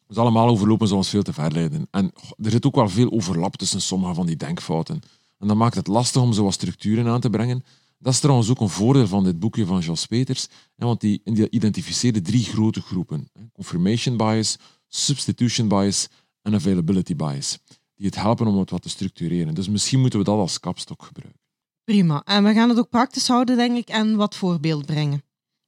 Dus 0.08 0.18
allemaal 0.18 0.48
overlopen 0.48 0.88
zoals 0.88 1.10
veel 1.10 1.24
te 1.24 1.34
ver 1.34 1.52
leiden. 1.52 1.88
En 1.92 2.12
er 2.38 2.52
zit 2.52 2.66
ook 2.66 2.76
wel 2.76 2.90
veel 2.90 3.12
overlap 3.12 3.56
tussen 3.56 3.82
sommige 3.82 4.14
van 4.14 4.26
die 4.26 4.38
denkfouten. 4.38 5.02
En 5.40 5.48
dat 5.48 5.58
maakt 5.58 5.76
het 5.76 5.88
lastig 5.88 6.22
om 6.22 6.34
zo 6.34 6.44
wat 6.44 6.54
structuren 6.54 7.08
aan 7.08 7.22
te 7.22 7.30
brengen. 7.30 7.64
Dat 8.00 8.14
is 8.14 8.20
trouwens 8.20 8.50
ook 8.50 8.60
een 8.60 8.70
voordeel 8.70 9.08
van 9.08 9.24
dit 9.24 9.40
boekje 9.40 9.66
van 9.66 9.80
Jos 9.80 10.06
Peters, 10.06 10.48
want 10.76 11.02
die, 11.02 11.22
die 11.24 11.50
identificeerde 11.50 12.22
drie 12.22 12.44
grote 12.44 12.82
groepen. 12.82 13.30
Confirmation 13.54 14.18
bias, 14.18 14.58
substitution 14.96 15.68
bias 15.68 16.08
en 16.42 16.54
availability 16.54 17.16
bias. 17.16 17.60
Die 17.96 18.06
het 18.06 18.16
helpen 18.16 18.48
om 18.48 18.58
het 18.58 18.70
wat 18.70 18.82
te 18.82 18.90
structureren. 18.90 19.54
Dus 19.54 19.70
misschien 19.70 20.00
moeten 20.00 20.20
we 20.20 20.26
dat 20.26 20.38
als 20.38 20.60
kapstok 20.60 21.04
gebruiken. 21.04 21.42
Prima. 21.84 22.22
En 22.24 22.44
we 22.44 22.54
gaan 22.54 22.70
het 22.70 22.78
ook 22.78 22.90
praktisch 22.90 23.28
houden, 23.28 23.58
denk 23.58 23.78
ik, 23.78 23.90
en 23.90 24.16
wat 24.16 24.36
voorbeeld 24.36 24.86
brengen. 24.86 25.24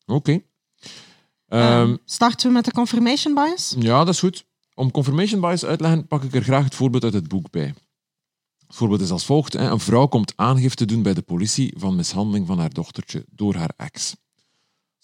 Oké. 0.06 0.14
Okay. 0.14 0.46
Um, 1.48 1.90
ehm, 1.90 1.98
starten 2.06 2.48
we 2.48 2.54
met 2.54 2.66
de 2.66 2.72
confirmation 2.72 3.34
bias? 3.34 3.76
Ja, 3.80 4.04
dat 4.04 4.14
is 4.14 4.20
goed. 4.20 4.46
Om 4.74 4.92
confirmation 4.92 5.42
bias 5.42 5.66
uit 5.66 5.78
te 5.78 5.84
leggen, 5.84 6.08
pak 6.08 6.24
ik 6.24 6.36
er 6.36 6.44
graag 6.44 6.64
het 6.64 6.76
voorbeeld 6.76 7.04
uit 7.04 7.14
het 7.14 7.28
boek 7.28 7.52
bij. 7.52 7.74
Het 8.68 8.76
voorbeeld 8.76 9.02
is 9.02 9.12
als 9.12 9.26
volgt. 9.26 9.54
Een 9.54 9.80
vrouw 9.80 10.08
komt 10.08 10.34
aangifte 10.36 10.86
doen 10.86 11.02
bij 11.02 11.14
de 11.14 11.22
politie 11.22 11.74
van 11.78 11.96
mishandeling 11.96 12.48
van 12.48 12.60
haar 12.60 12.74
dochtertje 12.74 13.26
door 13.30 13.56
haar 13.56 13.74
ex. 13.78 14.16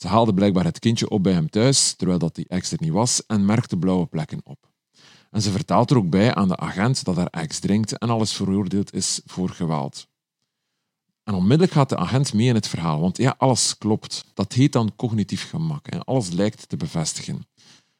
Ze 0.01 0.07
haalde 0.07 0.33
blijkbaar 0.33 0.63
het 0.63 0.79
kindje 0.79 1.09
op 1.09 1.23
bij 1.23 1.33
hem 1.33 1.49
thuis, 1.49 1.93
terwijl 1.93 2.19
dat 2.19 2.35
die 2.35 2.47
ex 2.47 2.71
er 2.71 2.77
niet 2.81 2.91
was, 2.91 3.25
en 3.25 3.45
merkte 3.45 3.77
blauwe 3.77 4.05
plekken 4.05 4.41
op. 4.43 4.69
En 5.31 5.41
ze 5.41 5.51
vertaalt 5.51 5.91
er 5.91 5.97
ook 5.97 6.09
bij 6.09 6.35
aan 6.35 6.47
de 6.47 6.57
agent 6.57 7.03
dat 7.03 7.15
haar 7.15 7.27
ex 7.27 7.59
drinkt 7.59 7.97
en 7.97 8.09
alles 8.09 8.33
veroordeeld 8.33 8.93
is 8.93 9.21
voor 9.25 9.49
geweld. 9.49 10.07
En 11.23 11.33
onmiddellijk 11.33 11.71
gaat 11.71 11.89
de 11.89 11.97
agent 11.97 12.33
mee 12.33 12.47
in 12.47 12.55
het 12.55 12.67
verhaal, 12.67 12.99
want 12.99 13.17
ja, 13.17 13.35
alles 13.37 13.77
klopt. 13.77 14.25
Dat 14.33 14.53
heet 14.53 14.73
dan 14.73 14.95
cognitief 14.95 15.49
gemak. 15.49 15.91
Hè. 15.91 15.99
Alles 15.99 16.29
lijkt 16.29 16.69
te 16.69 16.77
bevestigen. 16.77 17.45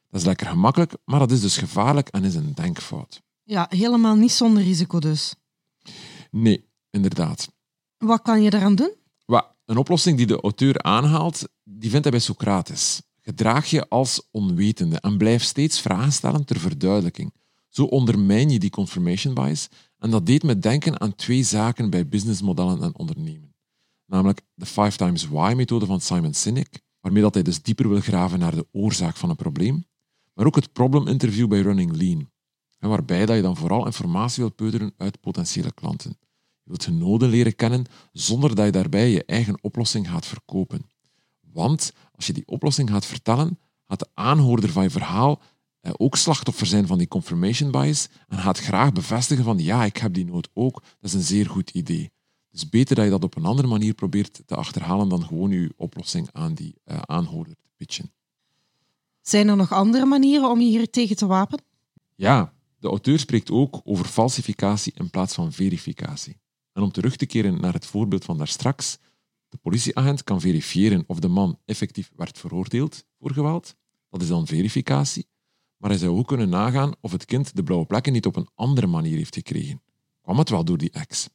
Dat 0.10 0.22
is 0.22 0.26
lekker 0.26 0.48
gemakkelijk, 0.48 0.94
maar 1.06 1.20
dat 1.20 1.32
is 1.32 1.42
dus 1.42 1.58
gevaarlijk 1.58 2.08
en 2.08 2.24
is 2.24 2.36
een 2.36 2.54
denkfout. 2.54 3.22
Ja, 3.44 3.66
helemaal 3.70 4.16
niet 4.16 4.32
zonder 4.32 4.64
risico 4.64 5.00
dus. 5.00 5.36
Nee, 6.32 6.70
inderdaad. 6.90 7.52
Wat 7.98 8.22
kan 8.22 8.42
je 8.42 8.50
daaraan 8.50 8.76
doen? 8.76 9.00
Een 9.66 9.78
oplossing 9.78 10.18
die 10.18 10.26
de 10.26 10.42
auteur 10.42 10.82
aanhaalt, 10.82 11.48
die 11.64 11.90
vindt 11.90 12.04
hij 12.04 12.12
bij 12.12 12.22
Socrates. 12.22 13.02
Gedraag 13.22 13.70
je 13.70 13.90
als 13.90 14.28
onwetende 14.32 15.00
en 15.00 15.18
blijf 15.18 15.44
steeds 15.44 15.80
vragen 15.80 16.12
stellen 16.12 16.46
ter 16.46 16.60
verduidelijking. 16.60 17.34
Zo 17.70 17.84
ondermijn 17.84 18.50
je 18.50 18.60
die 18.60 18.70
confirmation 18.70 19.34
bias 19.34 19.68
en 19.98 20.10
dat 20.10 20.26
deed 20.26 20.44
me 20.44 20.60
denken 20.60 21.02
aan 21.02 21.16
twee 21.16 21.44
zaken 21.44 21.90
bij 21.90 22.08
businessmodellen 22.08 22.84
en 22.84 22.98
ondernemen. 22.98 23.56
Namelijk 24.06 24.42
de 24.54 24.66
5 24.66 24.96
times 24.96 25.28
why-methode 25.28 25.86
van 25.86 26.02
Simon 26.02 26.34
Sinek, 26.34 26.82
waarmee 27.00 27.22
dat 27.22 27.34
hij 27.34 27.44
dus 27.44 27.62
dieper 27.62 27.90
wil 27.90 28.00
graven 28.00 28.40
naar 28.40 28.56
de 28.56 28.68
oorzaak 28.72 29.18
van 29.18 29.30
een 29.30 29.36
probleem, 29.36 29.86
maar 30.34 30.46
ook 30.46 30.56
het 30.56 30.74
problem 30.74 31.08
interview 31.08 31.48
bij 31.48 31.62
Running 31.62 31.96
Lean, 31.96 32.30
waarbij 32.80 33.26
dat 33.26 33.36
je 33.36 33.42
dan 33.42 33.58
vooral 33.58 33.86
informatie 33.86 34.44
wilt 34.44 34.56
peuteren 34.56 34.94
uit 34.98 35.20
potentiële 35.20 35.74
klanten. 35.74 36.18
Je 36.72 36.78
wilt 36.78 36.90
hun 36.90 37.10
noden 37.10 37.30
leren 37.30 37.56
kennen 37.56 37.86
zonder 38.12 38.56
dat 38.56 38.66
je 38.66 38.72
daarbij 38.72 39.10
je 39.10 39.26
eigen 39.26 39.58
oplossing 39.62 40.10
gaat 40.10 40.26
verkopen. 40.26 40.90
Want 41.52 41.94
als 42.16 42.28
je 42.28 42.34
die 42.34 42.48
oplossing 42.48 42.90
gaat 42.90 43.06
vertellen, 43.06 43.60
gaat 43.88 44.00
de 44.00 44.08
aanhoorder 44.14 44.70
van 44.70 44.84
je 44.84 44.90
verhaal 44.90 45.42
eh, 45.82 45.92
ook 45.98 46.16
slachtoffer 46.16 46.68
zijn 46.68 46.88
van 46.88 46.98
die 46.98 47.08
confirmation 47.08 47.72
bias 47.72 48.08
en 48.28 48.38
gaat 48.38 48.60
graag 48.60 48.92
bevestigen 48.94 49.44
van 49.44 49.60
ja, 49.60 49.86
ik 49.86 49.98
heb 49.98 50.14
die 50.14 50.26
nood 50.26 50.50
ook, 50.54 50.74
dat 50.74 51.10
is 51.10 51.14
een 51.14 51.22
zeer 51.22 51.50
goed 51.50 51.70
idee. 51.70 52.12
Dus 52.52 52.70
beter 52.70 52.96
dat 52.96 53.06
je 53.06 53.12
dat 53.12 53.24
op 53.24 53.36
een 53.36 53.46
andere 53.46 53.68
manier 53.68 53.94
probeert 53.94 54.42
te 54.46 54.56
achterhalen 54.56 55.10
dan 55.10 55.26
gewoon 55.26 55.52
je 55.52 55.74
oplossing 55.76 56.30
aan 56.32 56.54
die 56.54 56.76
uh, 56.86 57.00
aanhoorder 57.02 57.56
te 57.56 57.70
pitchen. 57.76 58.12
Zijn 59.22 59.48
er 59.48 59.56
nog 59.56 59.72
andere 59.72 60.06
manieren 60.06 60.50
om 60.50 60.60
je 60.60 60.68
hier 60.68 60.90
tegen 60.90 61.16
te 61.16 61.26
wapenen? 61.26 61.66
Ja, 62.16 62.54
de 62.80 62.88
auteur 62.88 63.20
spreekt 63.20 63.52
ook 63.52 63.82
over 63.84 64.06
falsificatie 64.06 64.94
in 64.96 65.10
plaats 65.10 65.34
van 65.34 65.52
verificatie. 65.52 66.41
En 66.74 66.82
om 66.82 66.92
terug 66.92 67.16
te 67.16 67.26
keren 67.26 67.62
naar 67.62 67.74
het 67.74 67.86
voorbeeld 67.86 68.26
van 68.26 68.38
daarstraks, 68.38 68.98
de 69.50 69.58
politieagent 69.58 70.24
kan 70.24 70.42
verifiëren 70.42 71.04
of 71.08 71.20
de 71.20 71.28
man 71.28 71.60
effectief 71.66 72.12
werd 72.16 72.38
veroordeeld 72.38 73.04
voor 73.20 73.32
geweld. 73.32 73.76
Dat 74.10 74.22
is 74.22 74.28
dan 74.28 74.48
verificatie. 74.48 75.28
Maar 75.78 75.90
hij 75.90 76.00
zou 76.00 76.18
ook 76.18 76.28
kunnen 76.28 76.50
nagaan 76.50 76.94
of 77.02 77.12
het 77.12 77.26
kind 77.26 77.56
de 77.56 77.64
blauwe 77.64 77.86
plekken 77.86 78.14
niet 78.14 78.26
op 78.26 78.36
een 78.36 78.50
andere 78.56 78.88
manier 78.88 79.18
heeft 79.18 79.36
gekregen. 79.36 79.82
Kwam 80.22 80.38
het 80.38 80.50
wel 80.50 80.66
door 80.66 80.78
die 80.78 80.92
ex? 80.92 81.30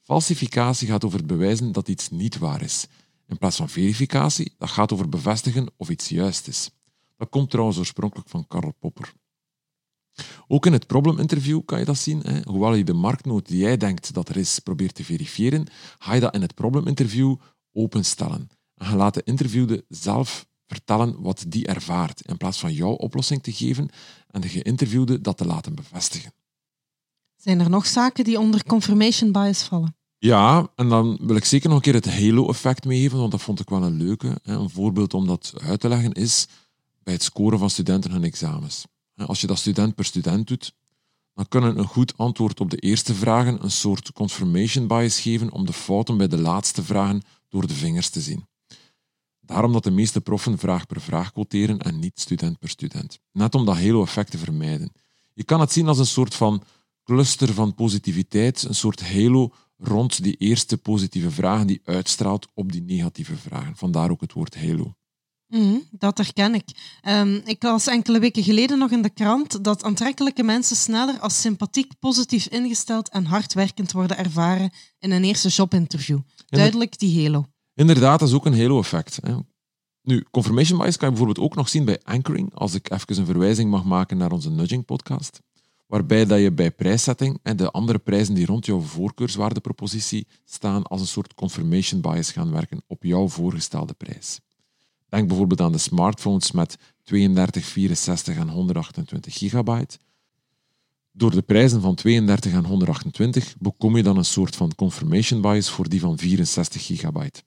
Falsificatie 0.00 0.88
gaat 0.88 1.04
over 1.04 1.18
het 1.18 1.26
bewijzen 1.26 1.72
dat 1.72 1.88
iets 1.88 2.10
niet 2.10 2.38
waar 2.38 2.62
is. 2.62 2.86
In 3.26 3.38
plaats 3.38 3.56
van 3.56 3.68
verificatie, 3.68 4.54
dat 4.58 4.70
gaat 4.70 4.92
over 4.92 5.08
bevestigen 5.08 5.72
of 5.76 5.90
iets 5.90 6.08
juist 6.08 6.48
is. 6.48 6.70
Dat 7.16 7.28
komt 7.28 7.50
trouwens 7.50 7.78
oorspronkelijk 7.78 8.28
van 8.28 8.46
Karl 8.46 8.72
Popper. 8.78 9.12
Ook 10.48 10.66
in 10.66 10.72
het 10.72 10.86
probleminterview 10.86 11.60
kan 11.64 11.78
je 11.78 11.84
dat 11.84 11.98
zien. 11.98 12.20
Hè. 12.20 12.40
Hoewel 12.44 12.74
je 12.74 12.84
de 12.84 12.92
marktnood 12.92 13.46
die 13.46 13.58
jij 13.58 13.76
denkt 13.76 14.14
dat 14.14 14.28
er 14.28 14.36
is 14.36 14.58
probeert 14.58 14.94
te 14.94 15.04
verifiëren, 15.04 15.66
ga 15.98 16.14
je 16.14 16.20
dat 16.20 16.34
in 16.34 16.42
het 16.42 16.54
probleminterview 16.54 17.36
openstellen. 17.72 18.48
En 18.74 18.90
je 18.90 18.96
laat 18.96 19.14
de 19.14 19.22
interviewde 19.24 19.84
zelf 19.88 20.46
vertellen 20.66 21.20
wat 21.20 21.44
die 21.48 21.66
ervaart, 21.66 22.20
in 22.20 22.36
plaats 22.36 22.58
van 22.58 22.72
jouw 22.72 22.92
oplossing 22.92 23.42
te 23.42 23.52
geven 23.52 23.88
en 24.30 24.40
de 24.40 24.48
geïnterviewde 24.48 25.20
dat 25.20 25.36
te 25.36 25.46
laten 25.46 25.74
bevestigen. 25.74 26.32
Zijn 27.36 27.60
er 27.60 27.70
nog 27.70 27.86
zaken 27.86 28.24
die 28.24 28.38
onder 28.38 28.64
confirmation 28.64 29.32
bias 29.32 29.62
vallen? 29.62 29.96
Ja, 30.18 30.70
en 30.76 30.88
dan 30.88 31.18
wil 31.20 31.36
ik 31.36 31.44
zeker 31.44 31.68
nog 31.68 31.76
een 31.76 31.82
keer 31.82 31.94
het 31.94 32.18
halo-effect 32.18 32.84
meegeven, 32.84 33.18
want 33.18 33.30
dat 33.30 33.42
vond 33.42 33.60
ik 33.60 33.68
wel 33.68 33.82
een 33.82 33.96
leuke. 33.96 34.38
Een 34.42 34.70
voorbeeld 34.70 35.14
om 35.14 35.26
dat 35.26 35.52
uit 35.56 35.80
te 35.80 35.88
leggen 35.88 36.12
is 36.12 36.46
bij 37.02 37.12
het 37.12 37.22
scoren 37.22 37.58
van 37.58 37.70
studenten 37.70 38.10
hun 38.10 38.24
examens. 38.24 38.84
Als 39.16 39.40
je 39.40 39.46
dat 39.46 39.58
student 39.58 39.94
per 39.94 40.04
student 40.04 40.46
doet, 40.46 40.74
dan 41.34 41.48
kunnen 41.48 41.78
een 41.78 41.86
goed 41.86 42.18
antwoord 42.18 42.60
op 42.60 42.70
de 42.70 42.76
eerste 42.76 43.14
vragen 43.14 43.64
een 43.64 43.70
soort 43.70 44.12
confirmation 44.12 44.86
bias 44.86 45.20
geven 45.20 45.50
om 45.52 45.66
de 45.66 45.72
fouten 45.72 46.16
bij 46.16 46.28
de 46.28 46.38
laatste 46.38 46.82
vragen 46.82 47.22
door 47.48 47.66
de 47.66 47.74
vingers 47.74 48.08
te 48.08 48.20
zien. 48.20 48.46
Daarom 49.40 49.72
dat 49.72 49.84
de 49.84 49.90
meeste 49.90 50.20
proffen 50.20 50.58
vraag 50.58 50.86
per 50.86 51.00
vraag 51.00 51.32
quoteren 51.32 51.78
en 51.78 51.98
niet 51.98 52.20
student 52.20 52.58
per 52.58 52.68
student. 52.68 53.20
Net 53.32 53.54
om 53.54 53.64
dat 53.64 53.76
halo-effect 53.76 54.30
te 54.30 54.38
vermijden. 54.38 54.92
Je 55.34 55.44
kan 55.44 55.60
het 55.60 55.72
zien 55.72 55.88
als 55.88 55.98
een 55.98 56.06
soort 56.06 56.34
van 56.34 56.62
cluster 57.04 57.54
van 57.54 57.74
positiviteit, 57.74 58.62
een 58.62 58.74
soort 58.74 59.02
halo 59.12 59.52
rond 59.76 60.22
die 60.22 60.36
eerste 60.36 60.78
positieve 60.78 61.30
vragen 61.30 61.66
die 61.66 61.80
uitstraalt 61.84 62.48
op 62.54 62.72
die 62.72 62.82
negatieve 62.82 63.36
vragen. 63.36 63.76
Vandaar 63.76 64.10
ook 64.10 64.20
het 64.20 64.32
woord 64.32 64.54
halo. 64.54 64.94
Mm, 65.52 65.82
dat 65.90 66.18
herken 66.18 66.54
ik. 66.54 66.64
Um, 67.08 67.42
ik 67.44 67.62
las 67.62 67.86
enkele 67.86 68.18
weken 68.18 68.42
geleden 68.42 68.78
nog 68.78 68.90
in 68.90 69.02
de 69.02 69.10
krant 69.10 69.64
dat 69.64 69.82
aantrekkelijke 69.82 70.42
mensen 70.42 70.76
sneller 70.76 71.20
als 71.20 71.40
sympathiek, 71.40 71.92
positief 71.98 72.46
ingesteld 72.46 73.08
en 73.08 73.24
hardwerkend 73.24 73.92
worden 73.92 74.16
ervaren 74.16 74.70
in 74.98 75.10
een 75.10 75.24
eerste 75.24 75.48
jobinterview. 75.48 76.18
Duidelijk 76.46 76.98
die 76.98 77.22
halo. 77.22 77.46
Inderdaad, 77.74 78.18
dat 78.18 78.28
is 78.28 78.34
ook 78.34 78.46
een 78.46 78.58
halo-effect. 78.58 79.18
Nu, 80.02 80.24
confirmation 80.30 80.78
bias 80.78 80.96
kan 80.96 81.08
je 81.08 81.14
bijvoorbeeld 81.14 81.46
ook 81.46 81.54
nog 81.54 81.68
zien 81.68 81.84
bij 81.84 82.00
anchoring, 82.02 82.54
als 82.54 82.74
ik 82.74 82.90
even 82.90 83.18
een 83.18 83.26
verwijzing 83.26 83.70
mag 83.70 83.84
maken 83.84 84.16
naar 84.16 84.32
onze 84.32 84.50
nudging 84.50 84.84
podcast, 84.84 85.40
waarbij 85.86 86.26
dat 86.26 86.40
je 86.40 86.52
bij 86.52 86.70
prijszetting 86.70 87.38
en 87.42 87.56
de 87.56 87.70
andere 87.70 87.98
prijzen 87.98 88.34
die 88.34 88.46
rond 88.46 88.66
jouw 88.66 88.80
voorkeurswaardepropositie 88.80 90.26
staan 90.44 90.82
als 90.82 91.00
een 91.00 91.06
soort 91.06 91.34
confirmation 91.34 92.00
bias 92.00 92.32
gaan 92.32 92.52
werken 92.52 92.82
op 92.86 93.02
jouw 93.02 93.28
voorgestelde 93.28 93.92
prijs. 93.92 94.40
Denk 95.12 95.28
bijvoorbeeld 95.28 95.60
aan 95.60 95.72
de 95.72 95.78
smartphones 95.78 96.52
met 96.52 96.76
32, 97.02 97.64
64 97.64 98.36
en 98.36 98.48
128 98.48 99.38
gigabyte. 99.38 99.98
Door 101.12 101.30
de 101.30 101.42
prijzen 101.42 101.80
van 101.80 101.94
32 101.94 102.52
en 102.52 102.64
128 102.64 103.54
bekom 103.58 103.96
je 103.96 104.02
dan 104.02 104.16
een 104.16 104.24
soort 104.24 104.56
van 104.56 104.74
confirmation 104.74 105.40
bias 105.40 105.70
voor 105.70 105.88
die 105.88 106.00
van 106.00 106.18
64 106.18 106.86
gigabyte. 106.86 107.42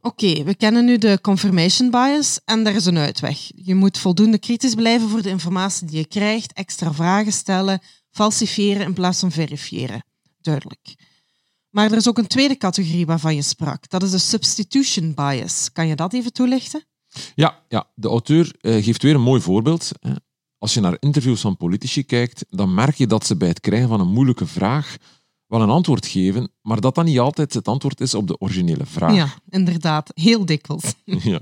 Oké, 0.00 0.44
we 0.44 0.54
kennen 0.54 0.84
nu 0.84 0.98
de 0.98 1.18
confirmation 1.20 1.90
bias 1.90 2.40
en 2.44 2.64
daar 2.64 2.74
is 2.74 2.86
een 2.86 2.98
uitweg. 2.98 3.50
Je 3.54 3.74
moet 3.74 3.98
voldoende 3.98 4.38
kritisch 4.38 4.74
blijven 4.74 5.08
voor 5.08 5.22
de 5.22 5.28
informatie 5.28 5.86
die 5.86 5.98
je 5.98 6.06
krijgt, 6.06 6.52
extra 6.52 6.92
vragen 6.92 7.32
stellen, 7.32 7.80
falsifiëren 8.10 8.86
in 8.86 8.94
plaats 8.94 9.18
van 9.18 9.32
verifiëren. 9.32 10.04
Duidelijk. 10.40 10.94
Maar 11.72 11.90
er 11.90 11.96
is 11.96 12.08
ook 12.08 12.18
een 12.18 12.26
tweede 12.26 12.56
categorie 12.56 13.06
waarvan 13.06 13.34
je 13.34 13.42
sprak. 13.42 13.88
Dat 13.88 14.02
is 14.02 14.10
de 14.10 14.18
substitution 14.18 15.14
bias. 15.14 15.72
Kan 15.72 15.86
je 15.86 15.96
dat 15.96 16.12
even 16.12 16.32
toelichten? 16.32 16.84
Ja, 17.34 17.62
ja. 17.68 17.90
de 17.94 18.08
auteur 18.08 18.54
uh, 18.60 18.84
geeft 18.84 19.02
weer 19.02 19.14
een 19.14 19.20
mooi 19.20 19.40
voorbeeld. 19.40 19.90
Als 20.58 20.74
je 20.74 20.80
naar 20.80 20.96
interviews 20.98 21.40
van 21.40 21.56
politici 21.56 22.04
kijkt, 22.04 22.44
dan 22.48 22.74
merk 22.74 22.94
je 22.94 23.06
dat 23.06 23.26
ze 23.26 23.36
bij 23.36 23.48
het 23.48 23.60
krijgen 23.60 23.88
van 23.88 24.00
een 24.00 24.12
moeilijke 24.12 24.46
vraag 24.46 24.96
wel 25.52 25.62
een 25.62 25.70
antwoord 25.70 26.06
geven, 26.06 26.50
maar 26.62 26.80
dat 26.80 26.94
dan 26.94 27.04
niet 27.04 27.18
altijd 27.18 27.54
het 27.54 27.68
antwoord 27.68 28.00
is 28.00 28.14
op 28.14 28.26
de 28.26 28.38
originele 28.38 28.86
vraag. 28.86 29.14
Ja, 29.14 29.34
inderdaad. 29.48 30.10
Heel 30.14 30.46
dikwijls. 30.46 30.94
ja. 31.32 31.40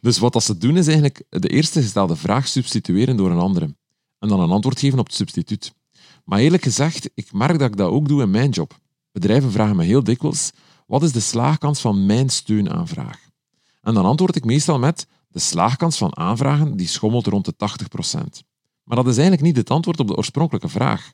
Dus 0.00 0.18
wat 0.18 0.32
dat 0.32 0.42
ze 0.42 0.58
doen 0.58 0.76
is 0.76 0.86
eigenlijk 0.86 1.24
de 1.28 1.48
eerste 1.48 1.82
gestelde 1.82 2.16
vraag 2.16 2.48
substitueren 2.48 3.16
door 3.16 3.30
een 3.30 3.38
andere. 3.38 3.76
En 4.18 4.28
dan 4.28 4.40
een 4.40 4.50
antwoord 4.50 4.80
geven 4.80 4.98
op 4.98 5.06
het 5.06 5.14
substituut. 5.14 5.74
Maar 6.24 6.38
eerlijk 6.38 6.62
gezegd, 6.62 7.10
ik 7.14 7.32
merk 7.32 7.58
dat 7.58 7.68
ik 7.68 7.76
dat 7.76 7.90
ook 7.90 8.08
doe 8.08 8.22
in 8.22 8.30
mijn 8.30 8.50
job. 8.50 8.78
Bedrijven 9.18 9.50
vragen 9.50 9.76
me 9.76 9.84
heel 9.84 10.04
dikwijls, 10.04 10.50
wat 10.86 11.02
is 11.02 11.12
de 11.12 11.20
slaagkans 11.20 11.80
van 11.80 12.06
mijn 12.06 12.28
steunaanvraag? 12.28 13.28
En 13.80 13.94
dan 13.94 14.04
antwoord 14.04 14.36
ik 14.36 14.44
meestal 14.44 14.78
met, 14.78 15.06
de 15.28 15.38
slaagkans 15.38 15.98
van 15.98 16.16
aanvragen 16.16 16.76
die 16.76 16.86
schommelt 16.86 17.26
rond 17.26 17.44
de 17.44 17.54
80%. 17.54 18.20
Maar 18.84 18.96
dat 18.96 19.06
is 19.06 19.16
eigenlijk 19.16 19.42
niet 19.42 19.56
het 19.56 19.70
antwoord 19.70 20.00
op 20.00 20.06
de 20.06 20.16
oorspronkelijke 20.16 20.68
vraag. 20.68 21.12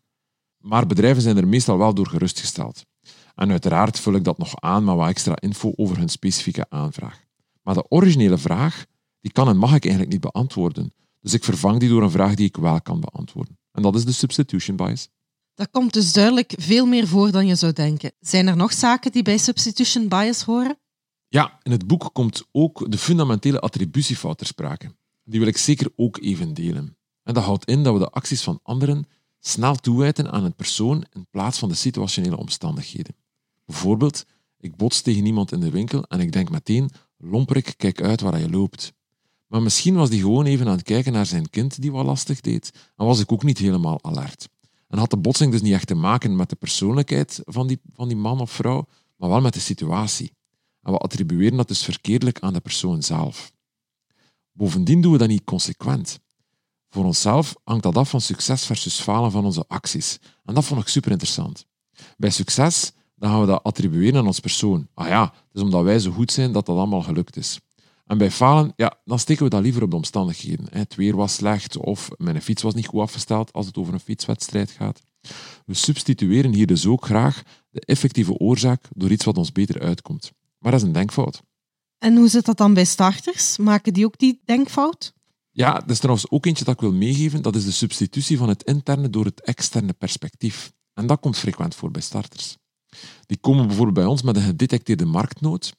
Maar 0.58 0.86
bedrijven 0.86 1.22
zijn 1.22 1.36
er 1.36 1.48
meestal 1.48 1.78
wel 1.78 1.94
door 1.94 2.06
gerustgesteld. 2.06 2.84
En 3.34 3.50
uiteraard 3.50 4.00
vul 4.00 4.14
ik 4.14 4.24
dat 4.24 4.38
nog 4.38 4.60
aan 4.60 4.84
met 4.84 4.94
wat 4.94 5.08
extra 5.08 5.34
info 5.40 5.72
over 5.76 5.98
hun 5.98 6.08
specifieke 6.08 6.66
aanvraag. 6.68 7.24
Maar 7.62 7.74
de 7.74 7.88
originele 7.88 8.38
vraag, 8.38 8.84
die 9.20 9.32
kan 9.32 9.48
en 9.48 9.56
mag 9.56 9.74
ik 9.74 9.84
eigenlijk 9.84 10.12
niet 10.12 10.32
beantwoorden. 10.32 10.92
Dus 11.20 11.34
ik 11.34 11.44
vervang 11.44 11.80
die 11.80 11.88
door 11.88 12.02
een 12.02 12.10
vraag 12.10 12.34
die 12.34 12.46
ik 12.46 12.56
wel 12.56 12.80
kan 12.80 13.00
beantwoorden. 13.00 13.58
En 13.72 13.82
dat 13.82 13.94
is 13.94 14.04
de 14.04 14.12
substitution 14.12 14.76
bias. 14.76 15.08
Dat 15.54 15.70
komt 15.70 15.92
dus 15.92 16.12
duidelijk 16.12 16.54
veel 16.56 16.86
meer 16.86 17.08
voor 17.08 17.30
dan 17.30 17.46
je 17.46 17.54
zou 17.54 17.72
denken. 17.72 18.12
Zijn 18.20 18.46
er 18.46 18.56
nog 18.56 18.72
zaken 18.72 19.12
die 19.12 19.22
bij 19.22 19.38
substitution 19.38 20.08
bias 20.08 20.42
horen? 20.42 20.78
Ja, 21.28 21.58
in 21.62 21.70
het 21.70 21.86
boek 21.86 22.10
komt 22.12 22.44
ook 22.52 22.90
de 22.90 22.98
fundamentele 22.98 23.60
attributiefout 23.60 24.38
ter 24.38 24.46
sprake. 24.46 24.94
Die 25.24 25.38
wil 25.38 25.48
ik 25.48 25.56
zeker 25.56 25.92
ook 25.96 26.18
even 26.18 26.54
delen. 26.54 26.96
En 27.22 27.34
dat 27.34 27.44
houdt 27.44 27.64
in 27.64 27.82
dat 27.82 27.92
we 27.92 27.98
de 27.98 28.10
acties 28.10 28.42
van 28.42 28.60
anderen 28.62 29.06
snel 29.40 29.74
toewijten 29.74 30.32
aan 30.32 30.44
een 30.44 30.54
persoon 30.54 31.04
in 31.12 31.26
plaats 31.30 31.58
van 31.58 31.68
de 31.68 31.74
situationele 31.74 32.36
omstandigheden. 32.36 33.16
Bijvoorbeeld, 33.66 34.24
ik 34.58 34.76
bots 34.76 35.00
tegen 35.00 35.26
iemand 35.26 35.52
in 35.52 35.60
de 35.60 35.70
winkel 35.70 36.02
en 36.02 36.20
ik 36.20 36.32
denk 36.32 36.50
meteen, 36.50 36.90
lomperik, 37.18 37.74
kijk 37.76 38.02
uit 38.02 38.20
waar 38.20 38.38
je 38.38 38.50
loopt. 38.50 38.92
Maar 39.46 39.62
misschien 39.62 39.94
was 39.94 40.08
hij 40.08 40.18
gewoon 40.18 40.44
even 40.46 40.66
aan 40.66 40.76
het 40.76 40.82
kijken 40.82 41.12
naar 41.12 41.26
zijn 41.26 41.50
kind 41.50 41.82
die 41.82 41.92
wat 41.92 42.04
lastig 42.04 42.40
deed 42.40 42.70
en 42.96 43.06
was 43.06 43.20
ik 43.20 43.32
ook 43.32 43.42
niet 43.42 43.58
helemaal 43.58 43.98
alert. 44.02 44.48
En 44.94 45.00
had 45.00 45.10
de 45.10 45.16
botsing 45.16 45.52
dus 45.52 45.62
niet 45.62 45.72
echt 45.72 45.86
te 45.86 45.94
maken 45.94 46.36
met 46.36 46.48
de 46.48 46.56
persoonlijkheid 46.56 47.40
van 47.44 47.66
die, 47.66 47.80
van 47.94 48.08
die 48.08 48.16
man 48.16 48.40
of 48.40 48.50
vrouw, 48.50 48.86
maar 49.16 49.28
wel 49.28 49.40
met 49.40 49.54
de 49.54 49.60
situatie. 49.60 50.32
En 50.82 50.92
we 50.92 50.98
attribueren 50.98 51.56
dat 51.56 51.68
dus 51.68 51.82
verkeerdelijk 51.82 52.40
aan 52.40 52.52
de 52.52 52.60
persoon 52.60 53.02
zelf. 53.02 53.52
Bovendien 54.52 55.00
doen 55.00 55.12
we 55.12 55.18
dat 55.18 55.28
niet 55.28 55.44
consequent. 55.44 56.20
Voor 56.88 57.04
onszelf 57.04 57.54
hangt 57.64 57.82
dat 57.82 57.96
af 57.96 58.10
van 58.10 58.20
succes 58.20 58.64
versus 58.64 59.00
falen 59.00 59.30
van 59.30 59.44
onze 59.44 59.64
acties. 59.68 60.18
En 60.44 60.54
dat 60.54 60.64
vond 60.64 60.80
ik 60.80 60.88
super 60.88 61.10
interessant. 61.10 61.66
Bij 62.16 62.30
succes 62.30 62.92
dan 63.14 63.30
gaan 63.30 63.40
we 63.40 63.46
dat 63.46 63.62
attribueren 63.62 64.20
aan 64.20 64.26
ons 64.26 64.40
persoon. 64.40 64.88
Ah 64.94 65.08
ja, 65.08 65.22
het 65.22 65.54
is 65.54 65.62
omdat 65.62 65.82
wij 65.82 65.98
zo 65.98 66.10
goed 66.10 66.32
zijn 66.32 66.52
dat 66.52 66.66
dat 66.66 66.76
allemaal 66.76 67.02
gelukt 67.02 67.36
is. 67.36 67.60
En 68.04 68.18
bij 68.18 68.30
falen, 68.30 68.72
ja, 68.76 69.00
dan 69.04 69.18
steken 69.18 69.44
we 69.44 69.50
dat 69.50 69.62
liever 69.62 69.82
op 69.82 69.90
de 69.90 69.96
omstandigheden. 69.96 70.66
Het 70.70 70.94
weer 70.94 71.16
was 71.16 71.34
slecht 71.34 71.76
of 71.76 72.10
mijn 72.16 72.42
fiets 72.42 72.62
was 72.62 72.74
niet 72.74 72.86
goed 72.86 73.00
afgesteld 73.00 73.52
als 73.52 73.66
het 73.66 73.76
over 73.76 73.94
een 73.94 74.00
fietswedstrijd 74.00 74.70
gaat. 74.70 75.00
We 75.66 75.74
substitueren 75.74 76.52
hier 76.52 76.66
dus 76.66 76.86
ook 76.86 77.04
graag 77.04 77.42
de 77.70 77.80
effectieve 77.80 78.32
oorzaak 78.32 78.88
door 78.94 79.10
iets 79.10 79.24
wat 79.24 79.38
ons 79.38 79.52
beter 79.52 79.80
uitkomt. 79.80 80.32
Maar 80.58 80.72
dat 80.72 80.80
is 80.80 80.86
een 80.86 80.92
denkfout. 80.92 81.42
En 81.98 82.16
hoe 82.16 82.28
zit 82.28 82.44
dat 82.44 82.56
dan 82.56 82.74
bij 82.74 82.84
starters? 82.84 83.56
Maken 83.56 83.92
die 83.92 84.04
ook 84.04 84.18
die 84.18 84.40
denkfout? 84.44 85.12
Ja, 85.50 85.72
dat 85.72 85.90
is 85.90 85.98
trouwens 85.98 86.30
ook 86.30 86.46
eentje 86.46 86.64
dat 86.64 86.74
ik 86.74 86.80
wil 86.80 86.92
meegeven. 86.92 87.42
Dat 87.42 87.56
is 87.56 87.64
de 87.64 87.72
substitutie 87.72 88.38
van 88.38 88.48
het 88.48 88.62
interne 88.62 89.10
door 89.10 89.24
het 89.24 89.40
externe 89.40 89.92
perspectief. 89.92 90.72
En 90.94 91.06
dat 91.06 91.20
komt 91.20 91.36
frequent 91.36 91.74
voor 91.74 91.90
bij 91.90 92.02
starters. 92.02 92.56
Die 93.26 93.38
komen 93.38 93.66
bijvoorbeeld 93.66 93.96
bij 93.96 94.06
ons 94.06 94.22
met 94.22 94.36
een 94.36 94.42
gedetecteerde 94.42 95.04
marktnood. 95.04 95.72